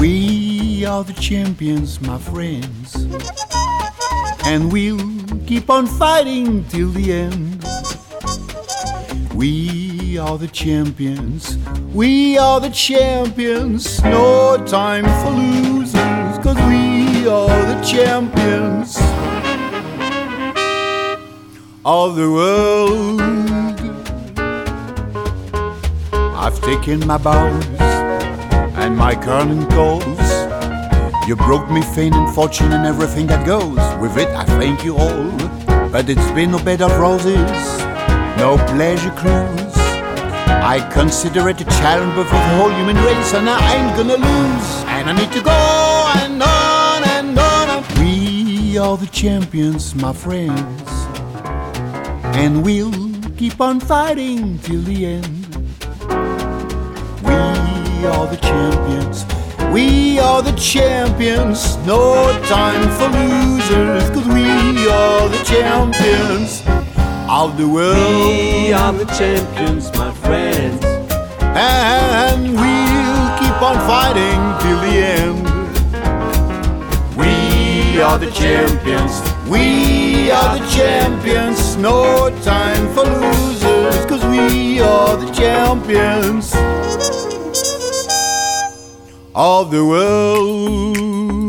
We 0.00 0.84
are 0.84 1.04
the 1.04 1.14
champions, 1.14 2.00
my 2.00 2.18
friends, 2.18 3.06
and 4.46 4.72
we'll 4.72 4.98
keep 5.46 5.70
on 5.70 5.86
fighting 5.86 6.64
till 6.64 6.90
the 6.90 7.12
end. 7.12 7.64
We 9.32 9.87
are 10.16 10.38
the 10.38 10.48
champions. 10.48 11.58
We 11.92 12.38
are 12.38 12.60
the 12.60 12.70
champions. 12.70 14.02
No 14.02 14.56
time 14.64 15.04
for 15.20 15.30
losers, 15.30 16.38
cause 16.38 16.56
we 16.68 17.28
are 17.28 17.48
the 17.72 17.82
champions 17.84 18.96
of 21.84 22.16
the 22.16 22.30
world. 22.30 23.20
I've 26.14 26.58
taken 26.62 27.06
my 27.06 27.18
bows 27.18 27.66
and 28.80 28.96
my 28.96 29.14
current 29.14 29.68
goals. 29.70 30.28
You 31.28 31.36
broke 31.36 31.70
me 31.70 31.82
fame 31.82 32.14
and 32.14 32.34
fortune 32.34 32.72
and 32.72 32.86
everything 32.86 33.26
that 33.26 33.44
goes 33.44 33.82
with 34.00 34.16
it. 34.16 34.28
I 34.28 34.44
thank 34.44 34.84
you 34.84 34.96
all. 34.96 35.30
But 35.90 36.08
it's 36.08 36.30
been 36.30 36.52
no 36.52 36.62
bed 36.62 36.80
of 36.80 36.98
roses 36.98 37.88
no 38.38 38.56
pleasure 38.68 39.10
cruise. 39.16 39.67
I 40.68 40.80
consider 40.92 41.48
it 41.48 41.58
a 41.62 41.64
challenge 41.64 42.14
before 42.14 42.38
the 42.38 42.56
whole 42.56 42.68
human 42.68 42.96
race, 42.96 43.32
and 43.32 43.48
I 43.48 43.58
ain't 43.74 43.96
gonna 43.96 44.18
lose. 44.18 44.68
And 44.96 45.08
I 45.08 45.14
need 45.14 45.32
to 45.32 45.40
go 45.40 45.60
and 46.20 46.42
on 46.42 47.04
and 47.16 47.38
on. 47.38 47.84
We 47.98 48.76
are 48.76 48.98
the 48.98 49.06
champions, 49.06 49.94
my 49.94 50.12
friends, 50.12 50.90
and 52.36 52.62
we'll 52.62 52.92
keep 53.38 53.62
on 53.62 53.80
fighting 53.80 54.58
till 54.58 54.82
the 54.82 55.06
end. 55.06 55.46
We 57.24 58.06
are 58.12 58.26
the 58.26 58.38
champions. 58.42 59.24
We 59.72 60.18
are 60.18 60.42
the 60.42 60.52
champions, 60.52 61.78
no 61.86 62.38
time 62.44 62.84
for 62.98 63.08
losers, 63.08 64.10
cause 64.10 64.28
we 64.28 64.86
are 64.86 65.28
the 65.30 65.42
champions 65.44 66.62
of 67.28 67.56
the 67.58 67.68
world. 67.68 67.96
We 67.96 68.72
are 68.72 68.92
the 68.92 69.04
champions, 69.06 69.92
my 69.96 70.12
friends. 70.12 70.84
and 71.42 72.42
we'll 72.54 73.28
keep 73.38 73.62
on 73.62 73.76
fighting 73.86 74.40
till 74.62 74.80
the 74.80 74.94
end. 75.18 75.48
We 77.16 78.00
are 78.00 78.18
the 78.18 78.30
champions, 78.30 79.20
we 79.48 80.30
are 80.30 80.58
the 80.58 80.66
champions, 80.70 81.76
no 81.76 82.30
time 82.42 82.86
for 82.94 83.04
losers, 83.04 84.06
cause 84.06 84.24
we 84.26 84.80
are 84.80 85.16
the 85.16 85.30
champions 85.32 86.54
of 89.34 89.70
the 89.70 89.84
world. 89.84 91.47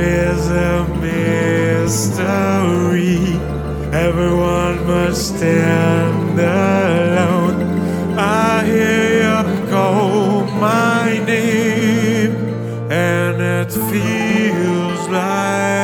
Is 0.00 0.50
a 0.50 0.86
mystery. 1.00 2.20
Everyone 3.92 4.86
must 4.86 5.36
stand 5.36 6.38
alone. 6.38 7.62
I 8.18 8.64
hear 8.64 9.04
you 9.22 9.68
call 9.68 10.44
my 10.44 11.18
name, 11.26 12.34
and 12.90 13.40
it 13.40 13.72
feels 13.72 15.08
like 15.08 15.79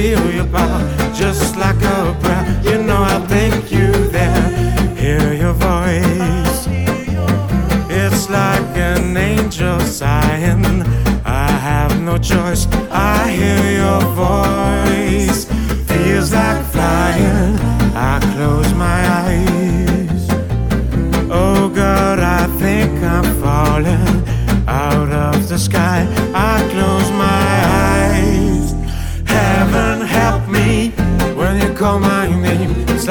feel 0.00 0.32
your 0.32 0.46
power, 0.46 0.82
just 1.12 1.56
like 1.56 1.80
a 1.82 2.16
prayer. 2.22 2.44
You 2.64 2.82
know 2.82 3.02
I'll 3.10 3.26
take 3.26 3.70
you 3.70 3.92
there. 4.16 4.42
Hear 4.96 5.34
your 5.34 5.52
voice. 5.52 6.60
It's 8.02 8.30
like 8.30 8.70
an 8.76 9.16
angel 9.16 9.78
sighing. 9.80 10.64
I 11.24 11.50
have 11.68 11.92
no 12.00 12.16
choice. 12.16 12.66
I 12.90 13.28
hear 13.40 13.64
your 13.82 14.02
voice. 14.24 15.44
Feels 15.90 16.32
like 16.32 16.64
flying. 16.72 17.69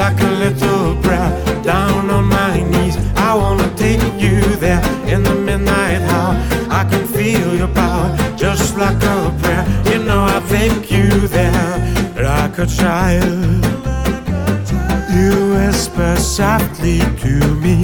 Like 0.00 0.20
a 0.22 0.32
little 0.44 0.96
prayer 1.02 1.30
down 1.62 2.08
on 2.08 2.24
my 2.24 2.54
knees. 2.70 2.96
I 3.28 3.34
wanna 3.34 3.68
take 3.76 4.00
you 4.24 4.40
there 4.56 4.82
in 5.12 5.22
the 5.22 5.34
midnight 5.34 6.00
hour. 6.12 6.34
I 6.80 6.82
can 6.90 7.06
feel 7.06 7.48
your 7.60 7.72
power 7.82 8.08
just 8.34 8.78
like 8.78 9.02
a 9.14 9.16
prayer. 9.42 9.64
You 9.90 9.98
know 10.08 10.22
I 10.36 10.38
take 10.48 10.90
you 10.90 11.10
there 11.28 11.76
like 12.28 12.56
a 12.58 12.66
child. 12.80 13.62
You 15.16 15.32
whisper 15.54 16.16
softly 16.16 17.00
to 17.24 17.34
me. 17.64 17.78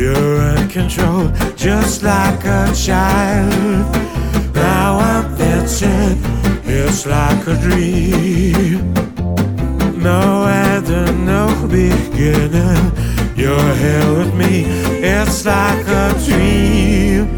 You're 0.00 0.42
in 0.54 0.68
control, 0.68 1.28
just 1.56 2.02
like 2.02 2.44
a 2.44 2.64
child. 2.86 3.86
Now 4.54 4.98
I'm 5.12 5.26
dancing, 5.38 6.20
it's 6.64 7.06
like 7.06 7.46
a 7.46 7.56
dream. 7.64 8.92
No 10.08 10.46
beginning. 11.68 12.92
You're 13.36 13.74
here 13.76 14.18
with 14.18 14.34
me, 14.34 14.64
it's 15.02 15.44
like 15.44 15.86
a 15.86 16.12
dream. 16.26 17.28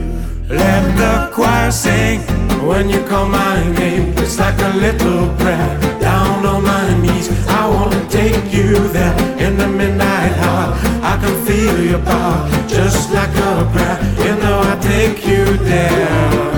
Let 0.48 0.96
the 0.96 1.30
choir 1.34 1.70
sing 1.70 2.20
when 2.66 2.88
you 2.88 3.02
call 3.04 3.28
my 3.28 3.62
name. 3.72 4.14
It's 4.18 4.38
like 4.38 4.58
a 4.60 4.76
little 4.76 5.28
prayer 5.36 5.78
down 6.00 6.46
on 6.46 6.62
my 6.64 6.98
knees. 7.00 7.28
I 7.48 7.68
wanna 7.68 8.02
take 8.08 8.52
you 8.52 8.88
there 8.88 9.14
in 9.38 9.56
the 9.56 9.68
midnight 9.68 10.32
hour. 10.38 10.74
I 11.02 11.18
can 11.22 11.36
feel 11.46 11.76
your 11.84 12.00
power 12.00 12.48
just 12.66 13.12
like 13.12 13.34
a 13.36 13.68
prayer. 13.72 13.98
You 14.24 14.34
know 14.42 14.60
I 14.60 14.76
take 14.80 15.26
you 15.26 15.44
there. 15.58 16.49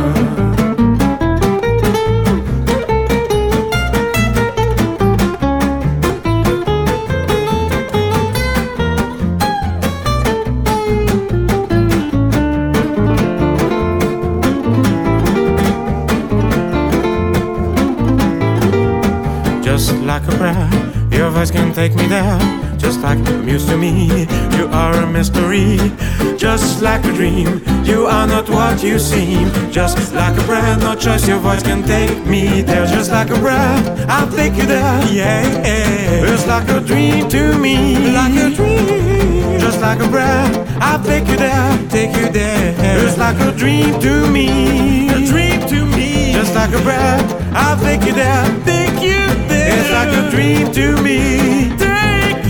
Mystery, 25.53 26.37
just 26.37 26.83
like 26.83 27.05
a 27.05 27.13
dream. 27.13 27.63
You 27.85 28.07
are 28.07 28.27
not 28.27 28.49
what 28.49 28.83
you 28.83 28.99
seem, 28.99 29.51
just 29.71 30.13
like 30.15 30.39
a 30.39 30.45
breath, 30.45 30.81
No 30.81 30.95
choice, 30.95 31.27
your 31.29 31.39
voice 31.39 31.63
can 31.63 31.83
take 31.83 32.27
me 32.27 32.63
there, 32.63 32.87
just 32.87 33.11
like 33.11 33.31
a 33.31 33.39
breath, 33.39 34.09
I'll 34.09 34.31
take 34.31 34.55
you 34.57 34.67
there, 34.67 35.05
yeah. 35.11 35.43
It's 36.33 36.47
like 36.47 36.69
a 36.69 36.81
dream 36.81 37.29
to 37.31 37.59
me, 37.59 38.13
like 38.13 38.35
a 38.35 38.55
dream. 38.55 39.61
Just 39.61 39.81
like 39.81 40.01
a 40.01 40.09
breath, 40.09 40.55
I'll 40.81 41.03
take 41.03 41.27
you 41.29 41.37
there, 41.37 41.89
take 41.89 42.17
you 42.17 42.31
there. 42.31 42.75
It's 43.05 43.19
like 43.19 43.39
a 43.41 43.53
dream 43.53 44.01
to 44.01 44.31
me, 44.31 45.09
a 45.09 45.27
dream 45.27 45.61
to 45.69 45.85
me. 45.97 46.33
Just 46.33 46.55
like 46.55 46.73
a 46.75 46.81
prayer, 46.83 47.19
I'll 47.55 47.79
take 47.79 48.05
you 48.05 48.13
there, 48.13 48.45
take 48.65 49.03
you 49.03 49.21
there. 49.49 49.79
It's 49.79 49.91
like 49.91 50.13
a 50.21 50.31
dream 50.31 50.73
to 50.73 51.03
me, 51.03 51.77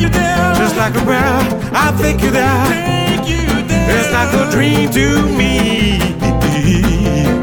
you 0.03 0.09
there. 0.09 0.55
Just 0.55 0.77
like 0.77 0.95
a 0.95 1.03
prayer, 1.05 1.39
I'll 1.73 1.97
take 1.99 2.21
you 2.21 2.31
there, 2.31 2.67
take 3.09 3.29
you 3.29 3.47
there. 3.71 3.99
It's 3.99 4.11
like 4.13 4.33
a 4.35 4.51
dream 4.51 4.91
to 4.91 5.07
me. 5.39 5.99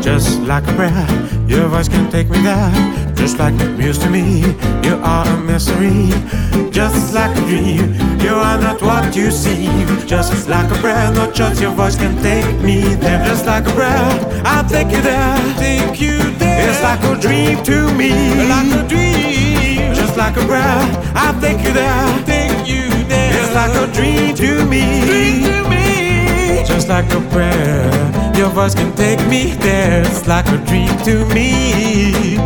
Just 0.02 0.42
like 0.42 0.68
a 0.68 0.74
prayer, 0.74 1.08
your 1.48 1.68
voice 1.68 1.88
can 1.88 2.10
take 2.12 2.30
me 2.30 2.42
there. 2.42 2.72
Just 3.16 3.38
like 3.38 3.58
the 3.58 3.66
muse 3.66 3.98
to 4.00 4.10
me, 4.10 4.42
you 4.84 4.96
are 5.04 5.28
a 5.28 5.38
mystery. 5.38 6.10
Just 6.72 7.14
like 7.14 7.36
a 7.38 7.42
dream, 7.42 7.94
you 8.20 8.34
are 8.34 8.58
not 8.58 8.82
what 8.82 9.16
you 9.16 9.30
seem. 9.32 9.88
Just 10.08 10.48
like 10.50 10.70
a 10.72 10.76
prayer, 10.76 11.12
no 11.14 11.32
choice, 11.32 11.60
your 11.62 11.72
voice 11.72 11.96
can 11.96 12.16
take 12.24 12.62
me 12.62 12.96
there. 12.96 13.24
Just 13.26 13.46
like 13.46 13.68
a 13.68 13.72
prayer, 13.72 14.10
I'll 14.46 14.68
take 14.68 14.92
you 14.92 15.02
there, 15.02 15.38
take 15.58 16.00
you 16.02 16.18
there. 16.40 16.70
It's 16.70 16.82
like 16.82 17.04
a 17.04 17.20
dream 17.20 17.64
to 17.64 17.94
me, 17.94 18.12
like 18.48 18.72
a 18.80 18.88
dream. 18.88 19.94
Just 19.94 20.16
like 20.18 20.36
a 20.38 20.46
prayer, 20.46 20.80
I'll 21.16 21.40
take 21.42 21.62
you 21.66 21.74
there, 21.74 22.24
take 23.54 23.74
you 23.74 23.90
there. 23.90 23.90
It's 23.90 23.90
like 23.90 23.90
a 23.90 23.94
dream 23.94 24.36
to 24.36 24.66
me, 24.66 25.02
dream 25.06 25.44
to 25.44 25.70
me. 25.70 26.64
Just 26.66 26.88
like 26.90 27.12
a 27.14 27.22
prayer, 27.30 28.36
your 28.36 28.50
voice 28.50 28.76
can 28.76 28.94
take 28.96 29.20
me 29.28 29.54
there. 29.56 30.02
It's 30.06 30.28
like 30.28 30.48
a 30.48 30.58
dream 30.66 30.98
to 31.06 31.26
me. 31.34 32.38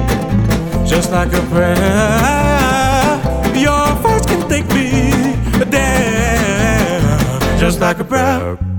Just 0.86 1.12
like 1.12 1.34
a 1.34 1.42
prayer, 1.50 3.20
your 3.56 3.96
voice 3.98 4.26
can 4.26 4.48
take 4.50 4.68
me 4.70 5.36
there. 5.66 7.02
Just 7.60 7.80
like 7.80 8.00
a 8.00 8.04
prayer. 8.04 8.73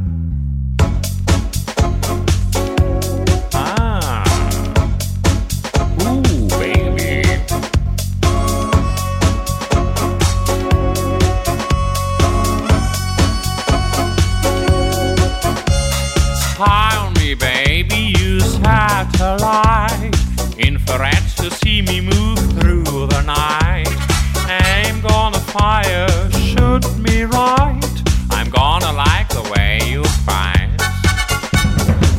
Fire, 25.59 26.09
shoot 26.33 26.85
me 26.99 27.23
right. 27.23 27.95
I'm 28.31 28.51
gonna 28.51 28.93
like 28.93 29.29
the 29.29 29.45
way 29.55 29.79
you 29.89 30.03
fight. 30.27 30.75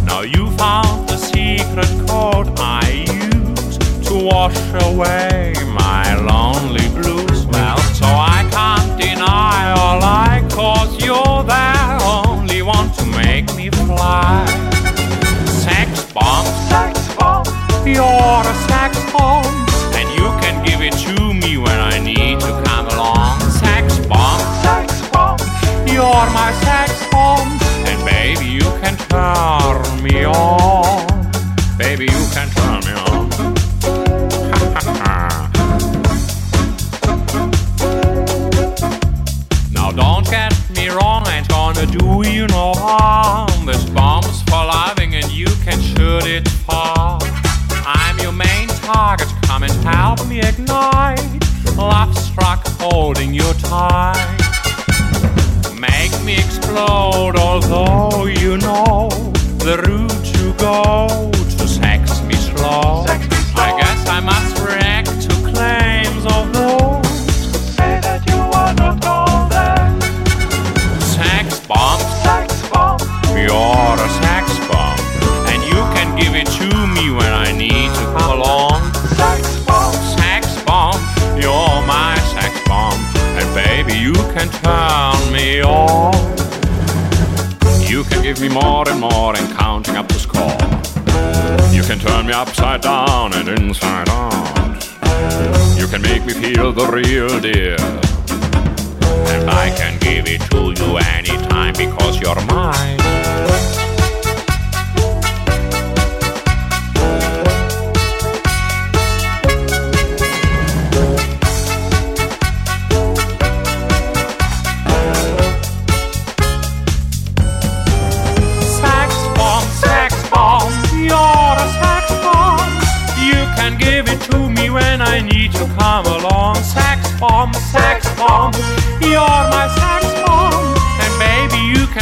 Now 0.06 0.22
you 0.22 0.50
found 0.52 1.10
the 1.10 1.18
secret 1.18 1.92
code 2.08 2.48
I 2.58 3.04
use 3.26 3.78
to 4.08 4.14
wash 4.32 4.58
away 4.88 5.54
my 5.68 5.85
turn 29.16 30.04
me 30.04 30.26
on. 30.26 31.08
Baby, 31.78 32.06
you 32.06 32.24
can 32.36 32.48
turn 32.58 32.80
me 32.88 32.94
on. 33.08 33.30
now, 39.72 39.92
don't 39.92 40.26
get 40.30 40.54
me 40.76 40.90
wrong, 40.90 41.24
I 41.28 41.38
ain't 41.38 41.48
gonna 41.48 41.86
do 41.86 42.30
you 42.30 42.48
no 42.48 42.74
harm. 42.76 43.66
This 43.66 43.86
bomb's 43.86 44.42
for 44.44 44.64
loving, 44.76 45.16
and 45.16 45.32
you 45.32 45.48
can 45.64 45.80
shoot 45.82 46.26
it 46.26 46.48
far. 46.68 47.20
I'm 47.86 48.18
your 48.20 48.34
main 48.34 48.68
target, 48.90 49.30
come 49.44 49.64
and 49.64 49.74
help 49.84 50.28
me 50.28 50.40
ignite. 50.42 51.22
Love 51.78 52.18
struck 52.18 52.68
holding 52.80 53.34
you 53.34 53.50
tight. 53.54 54.35
Make 55.90 56.16
me 56.24 56.36
explode, 56.38 57.36
although 57.38 58.26
you 58.26 58.58
know 58.58 59.10
the 59.66 59.78
route 59.86 60.26
to 60.36 60.54
go 60.58 61.32
to 61.58 61.68
sex 61.68 62.22
me 62.24 62.36
slow. 62.36 63.06
I 63.56 63.70
guess 63.80 64.08
I 64.08 64.20
must 64.20 64.58
react 64.60 65.14
to 65.26 65.34
claims 65.52 66.24
of 66.26 66.54
those 66.54 67.46
who 67.46 67.60
say 67.78 68.00
that 68.02 68.22
you 68.30 68.42
are 68.62 68.74
not 68.82 68.96
golden. 69.02 70.02
Sex 71.02 71.60
bomb, 71.68 72.00
sex 72.24 72.48
bomb. 72.70 73.00
You're 73.38 73.96
a 74.08 74.10
sex 74.24 74.46
bomb, 74.70 75.00
and 75.52 75.62
you 75.72 75.80
can 75.96 76.10
give 76.20 76.34
it 76.36 76.48
to 76.60 76.68
me 76.96 77.12
when 77.12 77.32
I 77.32 77.52
need 77.52 77.90
to 78.00 78.06
come 78.18 78.32
along. 78.40 78.82
Sex 79.22 79.42
bomb, 79.66 79.94
sex 80.18 80.44
bomb. 80.64 81.00
You're 81.40 81.82
my 81.86 82.16
sex 82.34 82.54
bomb, 82.68 83.00
and 83.38 83.48
baby 83.54 83.98
you 83.98 84.14
can 84.34 84.50
turn 84.64 85.05
give 88.26 88.42
me 88.42 88.50
more 88.50 88.90
and 88.90 89.00
more 89.00 89.36
and 89.38 89.56
counting 89.56 89.96
up 89.96 90.08
the 90.08 90.16
score. 90.16 90.58
You 91.72 91.84
can 91.84 92.00
turn 92.00 92.26
me 92.26 92.34
upside 92.34 92.82
down 92.82 93.36
and 93.36 93.48
inside 93.48 94.10
out. 94.10 95.78
You 95.78 95.86
can 95.86 96.02
make 96.02 96.26
me 96.26 96.34
feel 96.34 96.72
the 96.74 96.88
real 96.88 97.40
deal. 97.40 97.80
And 99.32 99.48
I 99.48 99.70
can 99.78 100.00
give 100.00 100.26
it 100.28 100.42
to 100.50 100.74
you 100.74 100.98
anytime 100.98 101.74
because 101.74 102.20
you're 102.20 102.44
mine. 102.48 103.75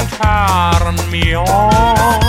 Can 0.04 0.96
turn 0.98 1.12
me 1.12 1.36
on. 1.36 2.20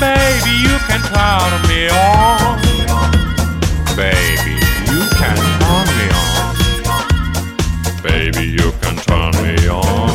Baby, 0.00 0.52
you 0.64 0.78
can 0.86 1.02
turn 1.02 1.62
me 1.68 1.88
on. 1.90 2.58
Baby, 3.96 4.54
you 4.86 5.02
can 5.18 5.36
turn 5.60 5.86
me 5.98 6.06
on. 6.18 6.54
Baby, 8.02 8.44
you 8.50 8.72
can 8.80 8.96
turn 8.96 9.32
me 9.42 9.68
on. 9.68 10.08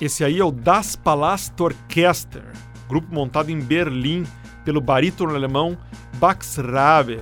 Esse 0.00 0.24
aí 0.24 0.38
é 0.38 0.44
o 0.44 0.50
Das 0.50 0.96
Palast 0.96 1.58
Orchester, 1.60 2.44
grupo 2.88 3.12
montado 3.12 3.50
em 3.50 3.58
Berlim 3.58 4.24
pelo 4.64 4.80
barítono 4.80 5.34
alemão 5.34 5.76
Max 6.20 6.58
Rabe. 6.58 7.20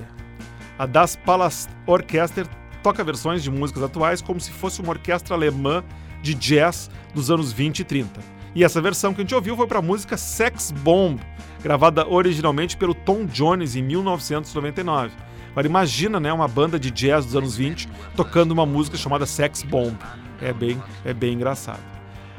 A 0.77 0.85
Das 0.85 1.15
Palast 1.15 1.69
Orchester 1.87 2.45
toca 2.81 3.03
versões 3.03 3.41
de 3.41 3.49
músicas 3.49 3.83
atuais 3.83 4.21
como 4.21 4.39
se 4.39 4.51
fosse 4.51 4.81
uma 4.81 4.89
orquestra 4.89 5.35
alemã 5.35 5.83
de 6.23 6.33
jazz 6.33 6.89
dos 7.13 7.29
anos 7.29 7.51
20 7.51 7.79
e 7.79 7.83
30. 7.83 8.19
E 8.55 8.63
essa 8.63 8.81
versão 8.81 9.13
que 9.13 9.21
a 9.21 9.23
gente 9.23 9.35
ouviu 9.35 9.55
foi 9.55 9.67
para 9.67 9.79
a 9.79 9.81
música 9.81 10.17
Sex 10.17 10.71
Bomb, 10.71 11.19
gravada 11.61 12.07
originalmente 12.07 12.77
pelo 12.77 12.95
Tom 12.95 13.25
Jones 13.25 13.75
em 13.75 13.83
1999. 13.83 15.11
Agora 15.51 15.67
imagina, 15.67 16.19
né, 16.19 16.33
uma 16.33 16.47
banda 16.47 16.79
de 16.79 16.89
jazz 16.89 17.25
dos 17.25 17.35
anos 17.35 17.55
20 17.55 17.87
tocando 18.15 18.51
uma 18.51 18.65
música 18.65 18.97
chamada 18.97 19.25
Sex 19.25 19.61
Bomb. 19.63 19.95
É 20.41 20.51
bem, 20.53 20.81
é 21.05 21.13
bem 21.13 21.33
engraçado. 21.33 21.81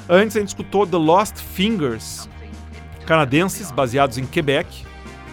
Antes 0.08 0.36
a 0.36 0.40
gente 0.40 0.48
escutou 0.48 0.86
The 0.86 0.96
Lost 0.96 1.36
Fingers, 1.36 2.28
canadenses 3.06 3.70
baseados 3.70 4.18
em 4.18 4.26
Quebec. 4.26 4.84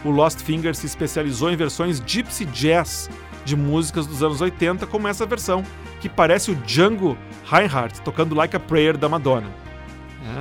O 0.03 0.09
Lost 0.09 0.39
Fingers 0.39 0.79
se 0.79 0.85
especializou 0.85 1.51
em 1.51 1.55
versões 1.55 2.01
gypsy 2.05 2.45
jazz 2.45 3.09
de 3.45 3.55
músicas 3.55 4.07
dos 4.07 4.21
anos 4.23 4.41
80, 4.41 4.85
como 4.87 5.07
essa 5.07 5.25
versão, 5.25 5.63
que 6.01 6.09
parece 6.09 6.51
o 6.51 6.55
Django 6.55 7.15
Reinhardt 7.45 8.01
tocando 8.01 8.35
Like 8.35 8.55
a 8.55 8.59
Prayer 8.59 8.97
da 8.97 9.07
Madonna. 9.07 9.47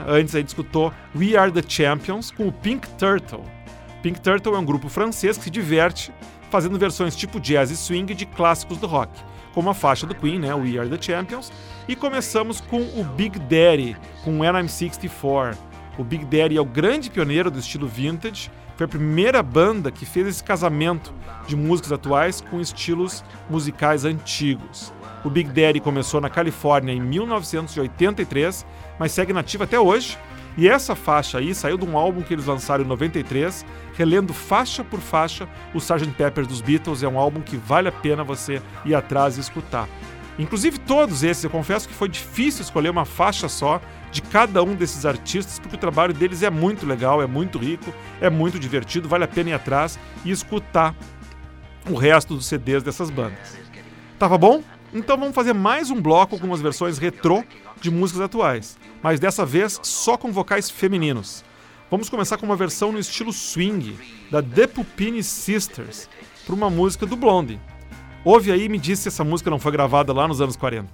É, 0.09 0.19
Antes 0.19 0.35
a 0.35 0.39
gente 0.39 0.49
escutou 0.49 0.93
We 1.15 1.37
Are 1.37 1.53
the 1.53 1.63
Champions 1.67 2.31
com 2.31 2.49
o 2.49 2.53
Pink 2.53 2.89
Turtle. 2.97 3.45
Pink 4.03 4.21
Turtle 4.21 4.55
é 4.55 4.59
um 4.59 4.65
grupo 4.65 4.89
francês 4.89 5.37
que 5.37 5.45
se 5.45 5.51
diverte 5.51 6.13
fazendo 6.51 6.79
versões 6.79 7.15
tipo 7.15 7.39
jazz 7.39 7.71
e 7.71 7.77
swing 7.77 8.13
de 8.15 8.27
clássicos 8.27 8.79
do 8.79 8.87
rock, 8.87 9.13
como 9.53 9.71
a 9.71 9.75
faixa 9.75 10.07
do 10.07 10.15
Queen, 10.15 10.39
né, 10.39 10.53
We 10.55 10.79
Are 10.79 10.89
the 10.89 11.01
Champions. 11.01 11.53
E 11.87 11.95
começamos 11.95 12.61
com 12.61 12.81
o 12.81 13.05
Big 13.05 13.39
Daddy, 13.39 13.97
com 14.25 14.41
When 14.41 14.59
I'm 14.59 14.69
64. 14.69 15.57
O 15.99 16.03
Big 16.03 16.25
Daddy 16.25 16.57
é 16.57 16.61
o 16.61 16.65
grande 16.65 17.11
pioneiro 17.11 17.51
do 17.51 17.59
estilo 17.59 17.87
vintage, 17.87 18.51
foi 18.77 18.87
a 18.87 18.89
primeira 18.89 19.43
banda 19.43 19.91
que 19.91 20.07
fez 20.07 20.27
esse 20.27 20.43
casamento 20.43 21.13
de 21.47 21.55
músicas 21.55 21.93
atuais 21.93 22.41
com 22.41 22.61
estilos 22.61 23.23
musicais 23.51 24.07
antigos. 24.07 24.91
O 25.23 25.29
Big 25.29 25.51
Daddy 25.51 25.81
começou 25.81 26.21
na 26.21 26.31
Califórnia 26.31 26.95
em 26.95 27.01
1983, 27.01 28.65
mas 28.99 29.13
segue 29.13 29.33
nativa 29.33 29.65
até 29.65 29.79
hoje. 29.79 30.17
E 30.57 30.69
essa 30.69 30.97
faixa 30.97 31.39
aí 31.39 31.55
saiu 31.55 31.77
de 31.77 31.85
um 31.85 31.97
álbum 31.97 32.23
que 32.23 32.35
eles 32.35 32.47
lançaram 32.47 32.85
em 32.85 32.87
93, 32.87 33.65
relendo 33.95 34.33
faixa 34.33 34.83
por 34.83 34.99
faixa 34.99 35.49
o 35.75 35.79
Sgt. 35.79 36.11
Pepper 36.17 36.47
dos 36.47 36.61
Beatles. 36.61 37.03
É 37.03 37.09
um 37.09 37.19
álbum 37.19 37.41
que 37.41 37.57
vale 37.57 37.89
a 37.89 37.93
pena 37.93 38.25
você 38.25 38.63
ir 38.85 38.95
atrás 38.95 39.37
e 39.37 39.41
escutar. 39.41 39.89
Inclusive 40.39 40.79
todos 40.79 41.23
esses, 41.23 41.45
eu 41.45 41.51
confesso 41.51 41.87
que 41.87 41.95
foi 41.95 42.09
difícil 42.09 42.63
escolher 42.63 42.89
uma 42.89 43.05
faixa 43.05 43.47
só 43.47 43.81
de 44.11 44.23
cada 44.23 44.63
um 44.63 44.75
desses 44.75 45.05
artistas, 45.05 45.59
porque 45.59 45.77
o 45.77 45.79
trabalho 45.79 46.15
deles 46.15 46.43
é 46.43 46.49
muito 46.49 46.87
legal, 46.87 47.23
é 47.23 47.27
muito 47.27 47.59
rico, 47.59 47.93
é 48.21 48.31
muito 48.31 48.59
divertido, 48.59 49.07
vale 49.07 49.25
a 49.25 49.29
pena 49.29 49.51
ir 49.51 49.53
atrás 49.53 49.99
e 50.25 50.31
escutar 50.31 50.95
o 51.89 51.95
resto 51.95 52.35
dos 52.35 52.47
CDs 52.47 52.83
dessas 52.83 53.11
bandas. 53.11 53.59
Tava 54.19 54.39
bom? 54.39 54.63
Então 54.93 55.17
vamos 55.17 55.35
fazer 55.35 55.53
mais 55.53 55.89
um 55.91 56.01
bloco 56.01 56.39
com 56.39 56.47
umas 56.47 56.61
versões 56.61 56.99
retrô 56.99 57.45
de 57.81 57.91
músicas 57.91 58.23
atuais, 58.23 58.77
mas 59.01 59.21
dessa 59.21 59.47
vez 59.47 59.79
só 59.83 60.17
com 60.17 60.33
vocais 60.33 60.69
femininos. 60.69 61.45
Vamos 61.89 62.09
começar 62.09 62.37
com 62.37 62.47
uma 62.47 62.57
versão 62.57 62.91
no 62.91 62.99
estilo 62.99 63.33
swing 63.33 63.97
da 64.31 64.43
The 64.43 64.67
Pupini 64.67 65.23
Sisters 65.23 66.09
para 66.45 66.55
uma 66.55 66.69
música 66.69 67.07
do 67.07 67.17
Blondie. 67.17 67.61
Ouve 68.25 68.53
aí 68.53 68.65
e 68.65 68.69
me 68.69 68.79
diz 68.79 68.99
se 68.99 69.09
essa 69.09 69.25
música 69.25 69.49
não 69.49 69.59
foi 69.59 69.73
gravada 69.73 70.13
lá 70.13 70.29
nos 70.29 70.41
anos 70.43 70.55
40. 70.55 70.89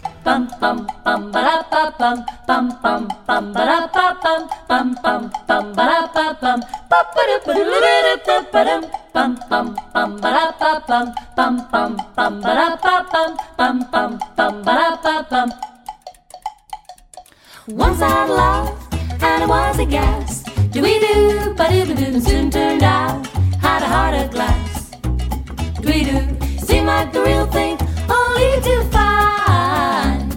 Was 19.77 19.87
a 19.87 19.91
gas. 19.91 20.43
Do 20.71 20.83
we 20.83 20.99
do, 21.01 21.55
do 21.55 21.95
do 21.95 22.21
soon 22.21 22.51
turned 22.51 22.83
out 22.83 23.27
had 23.61 23.83
a 23.83 23.89
heart 23.89 24.15
of 24.15 24.31
glass. 24.31 24.91
Do 25.81 25.89
we 25.89 26.05
do 26.05 26.19
seem 26.59 26.87
like 26.87 27.13
the 27.13 27.23
real 27.23 27.47
thing, 27.47 27.77
only 28.09 28.51
to 28.69 28.85
find 28.95 30.29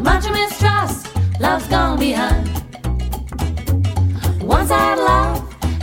much 0.00 0.24
mistrust, 0.30 1.08
love's 1.40 1.66
gone 1.68 1.98
behind. 1.98 2.48
Once 4.42 4.70
I 4.70 4.80
had 4.88 4.98
love 4.98 5.38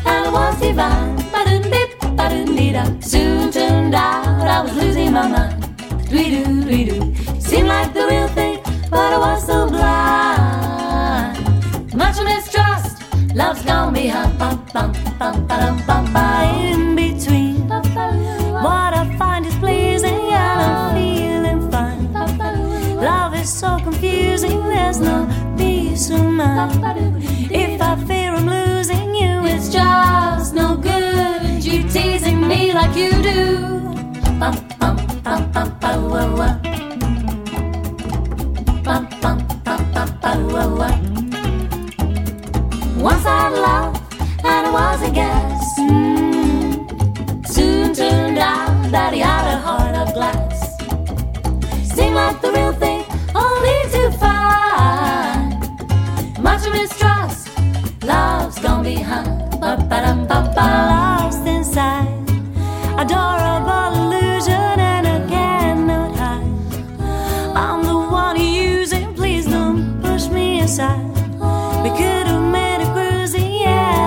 and 0.05 0.25
it 0.27 0.31
was 0.31 0.59
divine. 0.59 1.15
Ba-dum-dip, 1.31 1.99
ba-dum-dee-da. 2.17 2.83
Soon 2.99 3.51
turned 3.51 3.95
out 3.95 4.47
I 4.47 4.61
was 4.61 4.75
losing 4.75 5.11
my 5.13 5.27
mind. 5.27 5.63
Dwee-doo, 6.09 6.65
we 6.69 6.83
do? 6.85 6.99
Seemed 7.39 7.67
like 7.67 7.93
the 7.93 8.05
real 8.11 8.27
thing, 8.29 8.59
but 8.89 9.13
I 9.13 9.17
was 9.17 9.45
so 9.45 9.67
blind. 9.67 10.24
Love's 13.35 13.61
gone 13.63 13.93
behind. 13.93 14.37
Bum, 14.39 14.65
bum, 14.73 14.93
bum, 15.19 15.47
ba-dum, 15.47 15.85
bum, 15.85 16.13
ba. 16.13 16.25
In 16.71 16.95
between, 16.95 17.67
what 17.67 18.91
I 18.93 19.15
find 19.17 19.45
is 19.45 19.55
pleasing 19.55 20.21
and 20.31 20.61
I'm 20.61 20.95
feeling 20.95 21.71
fine. 21.71 22.13
Love 22.95 23.35
is 23.35 23.49
so 23.51 23.77
confusing, 23.83 24.63
there's 24.63 24.99
no 24.99 25.27
peace 25.57 26.09
of 26.09 26.23
mind. 26.23 27.23
If 27.51 27.81
I 27.81 27.95
fear 28.05 28.33
I'm 28.33 28.47
losing 28.47 29.13
you, 29.13 29.45
it's 29.45 29.69
just 29.69 30.55
no 30.55 30.75
good. 30.77 31.63
You 31.63 31.83
teasing 31.89 32.47
me 32.47 32.73
like 32.73 32.95
you 32.95 33.11
do. 33.21 33.67
Bum, 34.39 34.55
bum, 34.79 34.95
bum, 35.23 35.51
bum. 35.51 35.77
Bum, 35.81 36.64
Ba-dum, 59.89 60.25
inside, 61.47 62.07
adorable 62.97 63.93
illusion, 64.01 64.79
and 64.79 65.07
I 65.07 65.19
cannot 65.29 66.15
hide. 66.15 66.43
I'm 67.55 67.83
the 67.83 67.95
one 67.95 68.39
using, 68.39 69.13
please 69.13 69.45
don't 69.45 70.01
push 70.01 70.27
me 70.27 70.61
aside. 70.61 71.05
We 71.83 71.89
could 71.91 72.27
have 72.27 72.51
made 72.51 72.81
a 72.81 72.93
cruise, 72.93 73.35
yeah. 73.35 74.05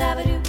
ba 0.00 0.06
da 0.06 0.14
ba 0.14 0.22
doo. 0.24 0.39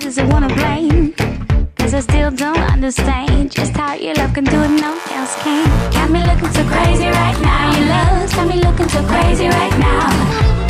Does 0.00 0.16
it 0.16 0.26
wanna 0.32 0.48
blame. 0.54 1.12
Cause 1.76 1.92
I 1.92 2.00
still 2.00 2.30
don't 2.30 2.64
understand 2.70 3.50
just 3.50 3.76
how 3.76 3.94
your 3.94 4.14
love 4.14 4.32
can 4.32 4.44
do 4.44 4.58
it, 4.62 4.70
no 4.80 4.94
one 4.94 5.12
else 5.18 5.34
can. 5.42 5.66
Got 5.90 6.10
me 6.10 6.20
looking 6.22 6.52
so 6.54 6.62
crazy 6.70 7.06
right 7.06 7.38
now. 7.42 7.76
Your 7.76 7.88
love's 7.90 8.32
got 8.32 8.46
me 8.46 8.62
looking 8.62 8.88
so 8.88 9.02
crazy 9.04 9.48
right 9.48 9.76
now. 9.78 10.06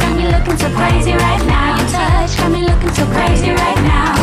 Got 0.00 0.16
me 0.16 0.24
looking 0.32 0.56
so 0.56 0.68
crazy 0.72 1.12
right 1.12 1.44
now. 1.44 1.76
Your 1.76 1.88
touch 1.92 2.36
got 2.38 2.50
me 2.50 2.60
looking 2.62 2.94
so 2.94 3.04
crazy 3.12 3.50
right 3.50 3.80
now. 3.84 4.16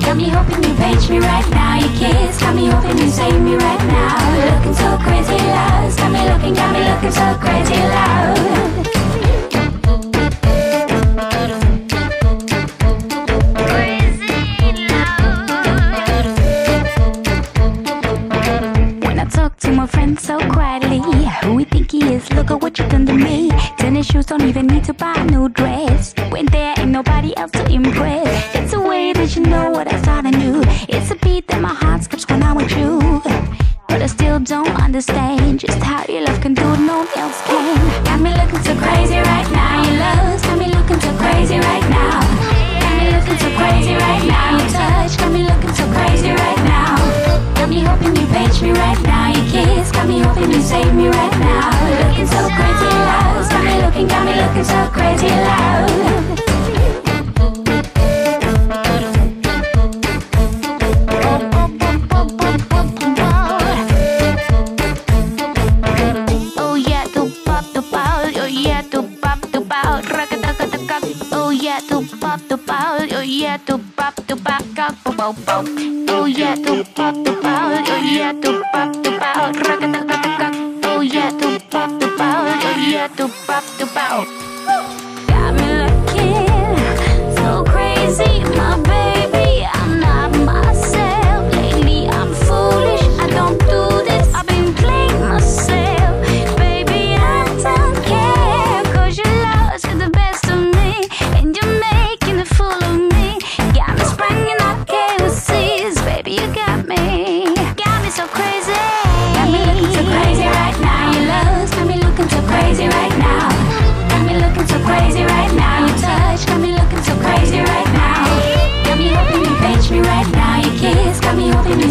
Got 0.00 0.16
me 0.16 0.28
hoping 0.30 0.64
you 0.64 0.74
page 0.74 1.10
me 1.10 1.18
right 1.18 1.48
now. 1.50 1.76
Your 1.76 1.92
kiss 2.00 2.40
got 2.40 2.54
me 2.56 2.66
hoping 2.66 2.96
you 2.96 3.10
save 3.10 3.40
me 3.40 3.56
right 3.56 3.84
now. 3.92 4.16
Looking 4.56 4.74
so 4.74 4.96
crazy, 5.04 5.36
love. 5.52 5.96
Got 5.96 6.10
me 6.12 6.20
looking, 6.32 6.54
got 6.54 6.72
me 6.72 6.80
looking 6.80 7.12
so 7.12 7.26
crazy, 7.44 7.76
love. 7.76 8.95
Look 22.00 22.50
at 22.50 22.60
what 22.60 22.78
you 22.78 22.86
done 22.88 23.06
to 23.06 23.14
me. 23.14 23.50
Tennis 23.78 24.06
shoes 24.06 24.26
don't 24.26 24.42
even 24.42 24.66
need 24.66 24.84
to 24.84 24.92
buy 24.92 25.14
a 25.14 25.24
new 25.24 25.48
dress. 25.48 26.14
When 26.28 26.44
there 26.46 26.74
ain't 26.78 26.90
nobody 26.90 27.34
else 27.36 27.50
to 27.52 27.64
impress. 27.72 28.54
It's 28.54 28.74
a 28.74 28.80
way 28.80 29.14
that 29.14 29.34
you 29.34 29.42
know 29.42 29.70
what 29.70 29.90
I 29.90 29.98
thought 30.02 30.26
I 30.26 30.30
knew. 30.30 30.62
It's 30.88 31.10
a 31.10 31.16
beat 31.16 31.48
that 31.48 31.60
my 31.62 31.72
heart 31.72 32.04
skips 32.04 32.28
when 32.28 32.42
I'm 32.42 32.56
with 32.56 32.70
you. 32.76 33.00
But 33.88 34.02
I 34.02 34.06
still 34.06 34.38
don't 34.38 34.76
understand 34.82 35.60
just 35.60 35.82
how 35.82 36.04
your 36.12 36.26
love 36.26 36.40
can 36.42 36.52
do 36.52 36.62
no 36.62 36.98
one 36.98 37.08
else 37.16 37.40
can. 37.46 38.04
Got 38.04 38.20
me 38.20 38.30
looking 38.36 38.62
so 38.62 38.74
crazy 38.76 39.16
right 39.16 39.50
now. 39.50 39.82
Your 39.84 39.96
love's 40.04 40.42
got 40.42 40.58
me 40.58 40.66
looking 40.66 41.00
so 41.00 41.16
crazy 41.16 41.58
right 41.58 41.88
now. 41.88 42.20
Got 42.82 42.94
me 43.00 43.04
looking 43.16 43.38
so 43.38 43.48
crazy 43.56 43.94
right 43.94 44.24
now. 44.28 44.58
Your 44.58 44.68
touch 44.76 45.16
got 45.16 45.32
me 45.32 45.42
looking 45.42 45.72
so 45.72 45.84
crazy 45.96 46.30
right 46.30 46.62
now. 46.68 46.96
Got 47.54 47.68
me 47.70 47.80
hoping 47.80 48.14
you 48.14 48.26
page 48.28 48.60
me 48.60 48.72
right 48.72 49.02
now. 49.04 49.15
It's 49.68 49.90
got 49.90 50.06
me 50.06 50.20
hoping 50.20 50.52
you 50.52 50.60
save 50.60 50.94
me 50.94 51.08
right 51.08 51.38
now. 51.38 52.08
Looking 52.08 52.26
so 52.26 52.48
crazy 52.56 52.90
loud 53.08 53.40
It's 53.40 53.48
got 53.48 53.64
me 53.64 53.82
looking, 53.82 54.06
got 54.06 54.24
me 54.24 54.32
looking 54.40 54.64
so 54.64 54.88
crazy 54.92 55.28
loud 55.28 55.90
oh, 65.56 65.88
yeah, 66.74 67.16
to 67.16 67.32
pop 67.44 67.74
the 67.74 67.82
ball, 72.62 72.98
oh 76.10 76.24
yeah, 76.24 76.54
to 76.54 76.70
oh, 76.70 76.84
pop 76.94 77.14
the 77.24 77.32
ball, 77.42 77.78
oh 77.78 77.96
yeah, 77.96 78.32
to 78.32 78.65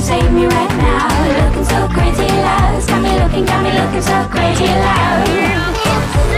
save 0.05 0.31
me 0.31 0.45
right 0.45 0.75
now. 0.77 1.09
Looking 1.41 1.65
so 1.65 1.87
crazy 1.89 2.29
loud, 2.29 2.77
got 2.85 3.01
me 3.01 3.09
looking, 3.17 3.45
got 3.45 3.59
me 3.65 3.71
looking 3.73 4.05
so 4.05 4.17
crazy 4.29 4.69
loud. 4.69 5.25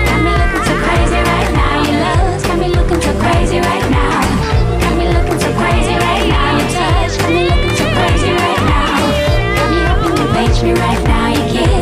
Got 0.08 0.20
me 0.24 0.32
looking 0.40 0.64
so 0.64 0.74
crazy 0.88 1.20
right 1.28 1.52
now. 1.52 1.84
Your 1.84 2.00
love 2.00 2.44
got 2.48 2.58
me 2.62 2.68
looking 2.72 3.02
so 3.04 3.12
crazy 3.20 3.60
right 3.60 3.88
now. 3.92 4.24
Got 4.80 4.94
me 4.96 5.06
looking 5.12 5.40
so 5.44 5.50
crazy 5.60 5.96
right 6.00 6.28
now. 6.32 6.58
Your 6.58 6.70
touch 6.80 7.14
got 7.20 7.30
me 7.36 7.44
looking 7.52 7.76
so 7.76 7.86
crazy 7.92 8.32
right 8.40 8.64
now. 8.72 8.88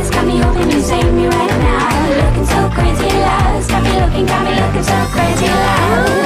Got 0.10 0.26
me 0.26 0.38
hoping 0.42 0.72
you 0.72 0.82
save 0.82 1.14
me 1.14 1.28
right 1.28 1.56
now. 1.70 1.86
Looking 2.18 2.48
so 2.50 2.60
crazy 2.74 3.10
got 3.70 3.84
me 3.86 3.94
looking, 4.02 4.26
got 4.26 4.42
me 4.44 4.52
looking 4.58 4.84
so 4.84 4.98
crazy 5.14 5.46
loud. 5.46 6.25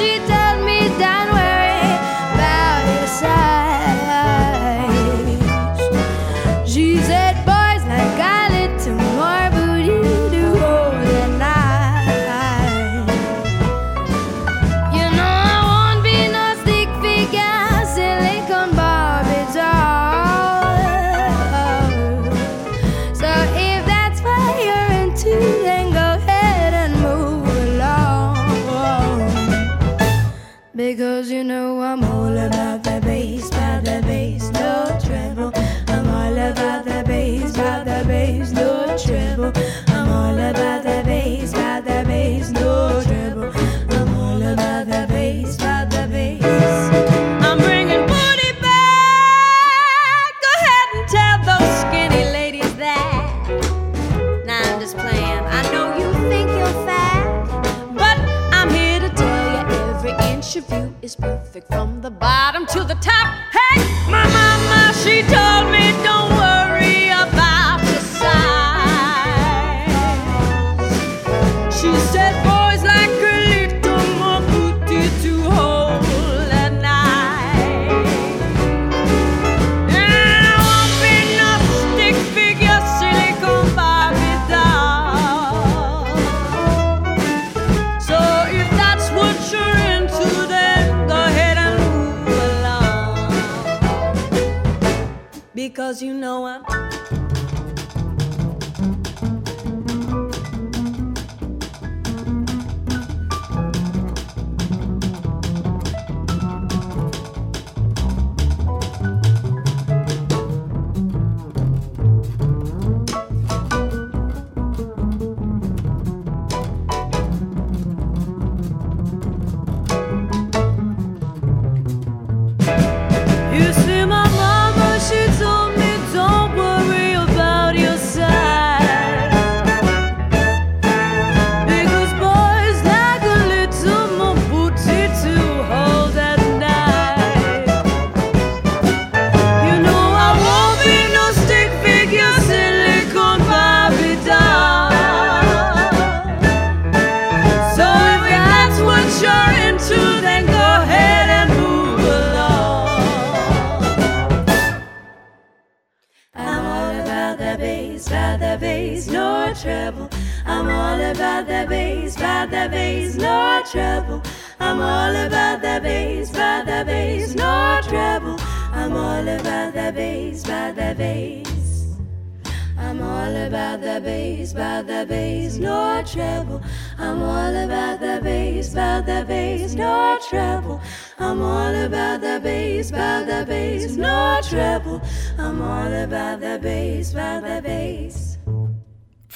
de 0.00 0.18
Deus. 0.20 0.29
You 96.00 96.14
know 96.14 96.46
I'm 96.46 96.69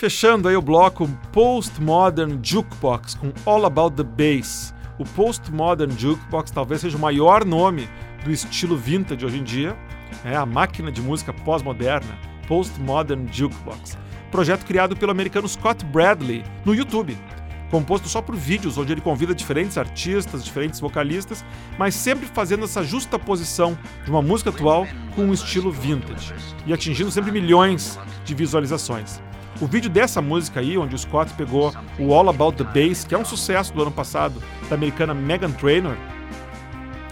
Fechando 0.04 0.48
aí 0.48 0.54
o 0.54 0.60
bloco 0.60 1.08
Postmodern 1.32 2.38
Jukebox 2.42 3.14
com 3.14 3.32
All 3.46 3.64
About 3.64 3.96
the 3.96 4.02
Bass. 4.02 4.74
O 4.98 5.04
Postmodern 5.06 5.98
Jukebox 5.98 6.50
talvez 6.50 6.82
seja 6.82 6.98
o 6.98 7.00
maior 7.00 7.42
nome 7.42 7.88
do 8.22 8.30
estilo 8.30 8.76
vintage 8.76 9.24
hoje 9.24 9.38
em 9.38 9.42
dia, 9.42 9.74
é 10.22 10.36
a 10.36 10.44
máquina 10.44 10.92
de 10.92 11.00
música 11.00 11.32
pós-moderna, 11.32 12.18
Postmodern 12.46 13.26
Jukebox. 13.32 13.96
Projeto 14.30 14.66
criado 14.66 14.94
pelo 14.94 15.10
americano 15.10 15.48
Scott 15.48 15.82
Bradley 15.86 16.44
no 16.66 16.74
YouTube, 16.74 17.16
composto 17.70 18.06
só 18.06 18.20
por 18.20 18.36
vídeos 18.36 18.76
onde 18.76 18.92
ele 18.92 19.00
convida 19.00 19.34
diferentes 19.34 19.78
artistas, 19.78 20.44
diferentes 20.44 20.80
vocalistas, 20.80 21.42
mas 21.78 21.94
sempre 21.94 22.26
fazendo 22.26 22.66
essa 22.66 22.84
justa 22.84 23.18
posição 23.18 23.74
de 24.04 24.10
uma 24.10 24.20
música 24.20 24.50
atual 24.50 24.86
com 25.16 25.22
um 25.22 25.32
estilo 25.32 25.72
vintage 25.72 26.34
e 26.66 26.74
atingindo 26.74 27.10
sempre 27.10 27.32
milhões 27.32 27.98
de 28.22 28.34
visualizações. 28.34 29.18
O 29.60 29.66
vídeo 29.66 29.88
dessa 29.88 30.20
música 30.20 30.60
aí, 30.60 30.76
onde 30.76 30.94
o 30.94 30.98
Scott 30.98 31.32
pegou 31.34 31.72
o 31.98 32.12
All 32.12 32.28
About 32.28 32.62
the 32.62 32.64
Bass, 32.64 33.04
que 33.04 33.14
é 33.14 33.18
um 33.18 33.24
sucesso 33.24 33.72
do 33.72 33.82
ano 33.82 33.92
passado, 33.92 34.42
da 34.68 34.74
americana 34.74 35.14
Megan 35.14 35.52
Trainor, 35.52 35.96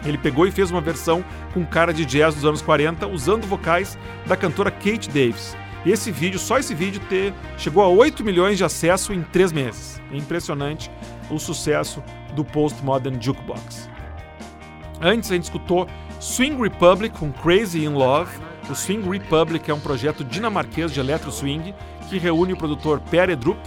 ele 0.04 0.18
pegou 0.18 0.46
e 0.46 0.50
fez 0.50 0.70
uma 0.70 0.80
versão 0.80 1.24
com 1.54 1.64
cara 1.64 1.94
de 1.94 2.04
jazz 2.04 2.34
dos 2.34 2.44
anos 2.44 2.60
40, 2.60 3.06
usando 3.06 3.46
vocais 3.46 3.96
da 4.26 4.36
cantora 4.36 4.70
Kate 4.70 5.08
Davis. 5.08 5.56
E 5.84 5.92
esse 5.92 6.10
vídeo, 6.10 6.38
só 6.38 6.58
esse 6.58 6.74
vídeo, 6.74 7.00
ter, 7.08 7.32
chegou 7.56 7.82
a 7.82 7.88
8 7.88 8.24
milhões 8.24 8.58
de 8.58 8.64
acesso 8.64 9.12
em 9.12 9.22
3 9.22 9.52
meses. 9.52 10.00
É 10.12 10.16
impressionante 10.16 10.90
o 11.30 11.38
sucesso 11.38 12.02
do 12.34 12.44
Postmodern 12.44 13.18
Jukebox. 13.20 13.88
Antes 15.00 15.30
a 15.30 15.34
gente 15.34 15.44
escutou 15.44 15.88
Swing 16.20 16.60
Republic 16.60 17.16
com 17.16 17.32
Crazy 17.32 17.84
in 17.84 17.94
Love. 17.94 18.30
O 18.68 18.74
Swing 18.74 19.08
Republic 19.08 19.68
é 19.70 19.74
um 19.74 19.80
projeto 19.80 20.24
dinamarquês 20.24 20.92
de 20.92 21.00
electro 21.00 21.32
swing 21.32 21.74
que 22.12 22.18
reúne 22.18 22.52
o 22.52 22.56
produtor 22.58 23.00
Per 23.10 23.30
Edrup 23.30 23.58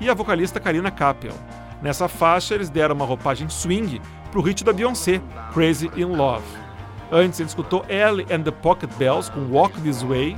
e 0.00 0.10
a 0.10 0.14
vocalista 0.14 0.58
Karina 0.58 0.90
Kappel. 0.90 1.32
Nessa 1.80 2.08
faixa, 2.08 2.52
eles 2.52 2.68
deram 2.68 2.96
uma 2.96 3.04
roupagem 3.04 3.48
swing 3.48 4.02
para 4.28 4.40
o 4.40 4.42
hit 4.42 4.64
da 4.64 4.72
Beyoncé, 4.72 5.22
Crazy 5.54 5.88
in 5.96 6.06
Love. 6.06 6.44
Antes, 7.12 7.38
gente 7.38 7.50
escutou 7.50 7.84
Elle 7.88 8.26
and 8.28 8.42
the 8.42 8.50
Pocket 8.50 8.90
Bells 8.98 9.30
com 9.30 9.42
Walk 9.52 9.80
This 9.82 10.02
Way. 10.02 10.36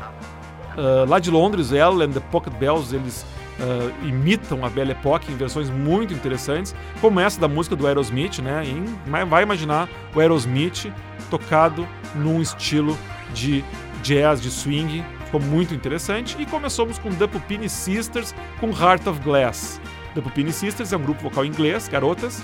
Uh, 0.76 1.08
lá 1.08 1.18
de 1.18 1.30
Londres, 1.30 1.72
Elle 1.72 2.04
and 2.04 2.10
the 2.10 2.20
Pocket 2.20 2.52
Bells, 2.58 2.94
eles 2.94 3.24
uh, 3.58 4.06
imitam 4.06 4.62
a 4.62 4.68
Belle 4.68 4.90
Époque 4.90 5.32
em 5.32 5.36
versões 5.36 5.70
muito 5.70 6.12
interessantes, 6.12 6.74
como 7.00 7.18
essa 7.18 7.40
da 7.40 7.48
música 7.48 7.74
do 7.74 7.86
Aerosmith, 7.86 8.40
né? 8.40 8.62
E 8.66 9.24
vai 9.24 9.42
imaginar 9.42 9.88
o 10.14 10.20
Aerosmith 10.20 10.92
tocado 11.30 11.88
num 12.14 12.42
estilo 12.42 12.98
de 13.32 13.64
jazz, 14.02 14.42
de 14.42 14.50
swing, 14.50 15.02
ficou 15.34 15.40
muito 15.40 15.74
interessante. 15.74 16.36
E 16.38 16.46
começamos 16.46 16.98
com 16.98 17.12
The 17.12 17.26
Pupini 17.26 17.68
Sisters 17.68 18.34
com 18.60 18.70
Heart 18.70 19.06
of 19.08 19.20
Glass. 19.20 19.80
The 20.14 20.20
Pupini 20.20 20.52
Sisters 20.52 20.92
é 20.92 20.96
um 20.96 21.02
grupo 21.02 21.22
vocal 21.22 21.44
inglês, 21.44 21.88
garotas, 21.88 22.40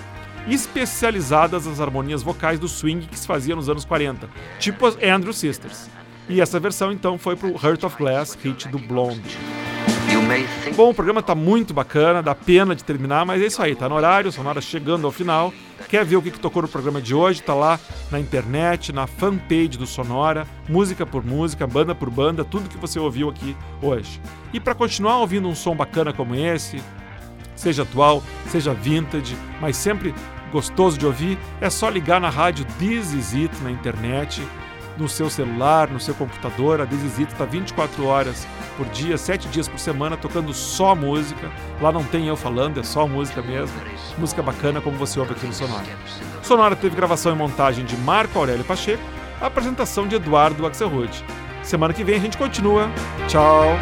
especializadas 0.49 1.67
nas 1.67 1.81
harmonias 1.81 2.23
vocais 2.23 2.59
do 2.59 2.67
swing 2.67 3.07
que 3.07 3.17
se 3.17 3.27
fazia 3.27 3.55
nos 3.55 3.69
anos 3.69 3.85
40, 3.85 4.29
tipo 4.59 4.87
as 4.87 4.97
Andrew 4.97 5.33
Sisters. 5.33 5.89
E 6.29 6.41
essa 6.41 6.59
versão 6.59 6.91
então 6.91 7.17
foi 7.17 7.37
pro 7.37 7.51
Heart 7.51 7.85
of 7.85 7.97
Glass, 7.97 8.37
hit 8.43 8.67
do 8.69 8.79
Blonde. 8.79 9.39
Bom, 10.75 10.91
o 10.91 10.95
programa 10.95 11.23
tá 11.23 11.35
muito 11.35 11.73
bacana, 11.73 12.23
dá 12.23 12.35
pena 12.35 12.75
de 12.75 12.83
terminar, 12.83 13.25
mas 13.25 13.41
é 13.41 13.47
isso 13.47 13.63
aí, 13.63 13.77
tá 13.77 13.89
no 13.89 13.95
horário, 13.95 14.33
Sonora 14.33 14.61
chegando 14.61 15.07
ao 15.07 15.13
final. 15.13 15.53
Quer 15.91 16.05
ver 16.05 16.17
o 16.17 16.23
que, 16.23 16.31
tocou 16.31 16.63
no 16.63 16.69
programa 16.69 17.03
de 17.03 17.13
hoje? 17.13 17.43
Tá 17.43 17.53
lá 17.53 17.79
na 18.13 18.21
internet, 18.21 18.93
na 18.93 19.09
fanpage 19.09 19.77
do 19.77 19.89
Sonora, 19.89 20.47
música 20.69 21.05
por 21.05 21.27
música, 21.27 21.67
banda 21.67 21.97
por 21.97 22.09
banda, 22.09 22.45
tudo 22.45 22.69
que 22.69 22.79
você 22.79 23.01
ouviu 23.01 23.29
aqui 23.29 23.57
hoje. 23.83 24.21
E 24.53 24.61
para 24.61 24.73
continuar 24.73 25.19
ouvindo 25.19 25.49
um 25.49 25.55
som 25.55 25.75
bacana 25.75 26.13
como 26.13 26.37
esse, 26.37 26.81
seja 27.57 27.83
atual, 27.83 28.23
seja 28.47 28.73
vintage, 28.73 29.37
mas 29.61 29.77
sempre 29.77 30.15
gostoso 30.53 30.97
de 30.97 31.07
ouvir, 31.07 31.37
é 31.61 31.69
só 31.69 31.89
ligar 31.89 32.21
na 32.21 32.31
rádio 32.31 32.65
This 32.79 33.13
Is 33.13 33.35
It 33.35 33.57
na 33.61 33.73
internet, 33.73 34.41
no 35.01 35.09
seu 35.09 35.29
celular, 35.29 35.89
no 35.89 35.99
seu 35.99 36.15
computador. 36.15 36.81
A 36.81 36.87
This 36.87 37.03
Is 37.03 37.19
It 37.19 37.33
está 37.33 37.45
24 37.45 38.07
horas 38.07 38.47
por 38.77 38.87
dia, 38.89 39.19
7 39.19 39.49
dias 39.49 39.69
por 39.69 39.79
semana, 39.79 40.17
tocando 40.17 40.53
só 40.53 40.95
música. 40.95 41.51
Lá 41.81 41.91
não 41.91 42.05
tem 42.05 42.29
eu 42.29 42.37
falando, 42.37 42.79
é 42.79 42.83
só 42.83 43.07
música 43.07 43.43
mesmo. 43.43 43.77
Música 44.19 44.43
bacana 44.43 44.81
como 44.81 44.97
você 44.97 45.19
ouve 45.19 45.33
aqui 45.33 45.47
no 45.47 45.53
Sonora. 45.53 45.85
Sonora 46.43 46.77
teve 46.77 46.95
gravação 46.95 47.33
e 47.33 47.37
montagem 47.37 47.85
de 47.85 47.97
Marco 47.97 48.39
Aurélio 48.39 48.65
Pacheco, 48.65 49.03
apresentação 49.41 50.07
de 50.07 50.17
Eduardo 50.17 50.67
Axelrod. 50.67 51.25
Semana 51.63 51.93
que 51.93 52.05
vem 52.05 52.17
a 52.17 52.21
gente 52.21 52.37
continua. 52.37 52.89
Tchau! 53.29 53.79